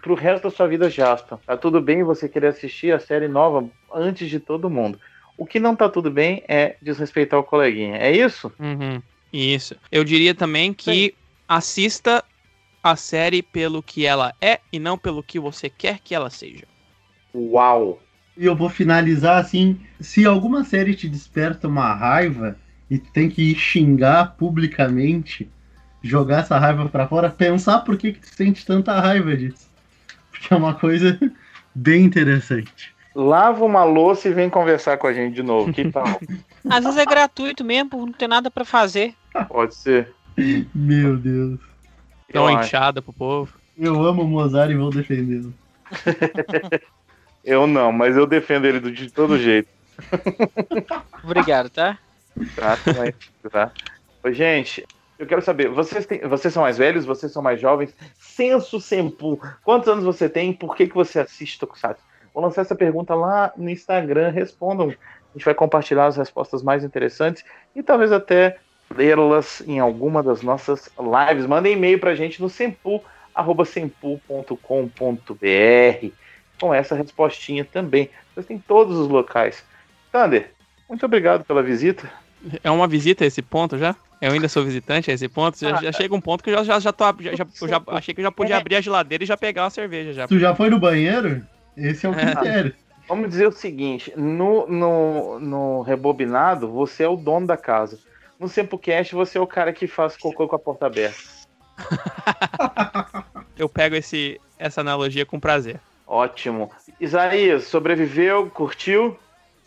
[0.00, 1.38] pro resto da sua vida Jasper.
[1.44, 5.00] Tá tudo bem você querer assistir a série nova antes de todo mundo.
[5.36, 7.96] O que não tá tudo bem é desrespeitar o coleguinha.
[7.96, 8.52] É isso?
[8.58, 9.02] Uhum,
[9.32, 9.74] isso.
[9.90, 11.10] Eu diria também que Sim.
[11.48, 12.24] assista
[12.82, 16.64] a série pelo que ela é e não pelo que você quer que ela seja.
[17.34, 18.00] Uau!
[18.36, 22.56] E eu vou finalizar assim: se alguma série te desperta uma raiva
[22.90, 25.48] e tu tem que xingar publicamente,
[26.02, 29.70] jogar essa raiva para fora, pensar por que, que tu sente tanta raiva disso.
[30.30, 31.18] Porque é uma coisa
[31.74, 32.92] bem interessante.
[33.14, 35.72] Lava uma louça e vem conversar com a gente de novo.
[35.72, 36.04] Que tal?
[36.68, 39.14] Às vezes é gratuito mesmo, não tem nada para fazer.
[39.48, 40.12] Pode ser.
[40.74, 41.60] Meu Deus.
[42.32, 43.52] Dá uma enxada pro povo.
[43.76, 45.52] Eu amo o Mozart e vou defendê-lo.
[47.44, 49.68] Eu não, mas eu defendo ele de todo jeito.
[51.24, 51.98] Obrigado, tá?
[52.54, 52.78] Tá,
[53.50, 53.72] tá.
[54.22, 54.86] Ô, gente,
[55.18, 57.94] eu quero saber, vocês, têm, vocês são mais velhos, vocês são mais jovens?
[58.18, 60.52] Senso Sempu, quantos anos você tem?
[60.52, 62.02] Por que, que você assiste Tokusatsu?
[62.32, 64.88] Vou lançar essa pergunta lá no Instagram, respondam.
[64.88, 68.58] A gente vai compartilhar as respostas mais interessantes e talvez até
[68.94, 71.46] lê-las em alguma das nossas lives.
[71.46, 73.02] Mandem e-mail pra gente no sempu.com.br
[76.62, 78.08] com essa respostinha também.
[78.32, 79.64] Vocês têm todos os locais.
[80.12, 80.52] Thunder,
[80.88, 82.08] muito obrigado pela visita.
[82.62, 83.96] É uma visita a esse ponto já?
[84.20, 85.58] Eu ainda sou visitante a esse ponto?
[85.58, 87.04] Já, ah, já chega um ponto que eu já, já, já tô.
[87.18, 88.58] Já, já, eu já achei que eu já podia é.
[88.58, 90.28] abrir a geladeira e já pegar uma cerveja já.
[90.28, 91.44] Tu já foi no banheiro?
[91.76, 92.72] Esse é o critério.
[92.78, 93.08] É.
[93.08, 97.98] Vamos dizer o seguinte: no, no, no rebobinado, você é o dono da casa.
[98.38, 101.18] No Sempocast, você é o cara que faz cocô com a porta aberta.
[103.58, 105.80] eu pego esse, essa analogia com prazer.
[106.12, 106.70] Ótimo.
[107.00, 109.18] Isaías, sobreviveu, curtiu?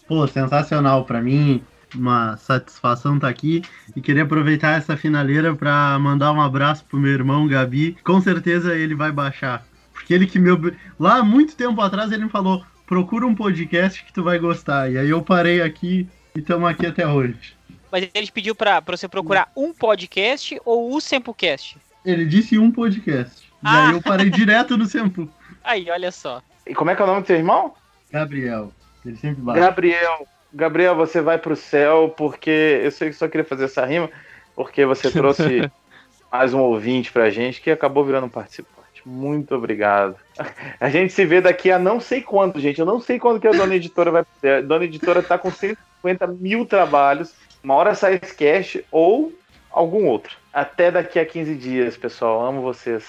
[0.08, 1.64] Pô, sensacional para mim.
[1.96, 3.64] Uma satisfação estar tá aqui
[3.96, 7.98] e queria aproveitar essa finaleira para mandar um abraço pro meu irmão Gabi.
[8.04, 9.66] Com certeza ele vai baixar.
[9.92, 10.56] Porque ele que meu
[11.00, 14.92] lá muito tempo atrás ele me falou: "Procura um podcast que tu vai gostar".
[14.92, 17.56] E aí eu parei aqui e estamos aqui até hoje.
[17.92, 21.78] Mas ele pediu para você procurar um podcast ou o Sempocast?
[22.06, 23.42] Ele disse um podcast.
[23.42, 23.88] E ah.
[23.88, 25.28] aí eu parei direto no Sempo.
[25.66, 26.42] Aí, olha só.
[26.66, 27.74] E como é que é o nome do seu irmão?
[28.12, 28.72] Gabriel.
[29.06, 29.60] Ele sempre bate.
[29.60, 30.28] Gabriel.
[30.54, 34.10] Gabriel, você vai pro céu porque eu sei que só queria fazer essa rima,
[34.56, 35.70] porque você trouxe
[36.32, 38.76] mais um ouvinte pra gente que acabou virando um participante.
[39.06, 40.16] Muito obrigado.
[40.80, 42.80] A gente se vê daqui a não sei quanto, gente.
[42.80, 44.26] Eu não sei quando que a dona editora vai.
[44.58, 49.32] A dona editora tá com 150 mil trabalhos Uma hora sai esse cast ou
[49.72, 50.36] algum outro.
[50.52, 52.44] Até daqui a 15 dias, pessoal.
[52.44, 53.06] Amo vocês.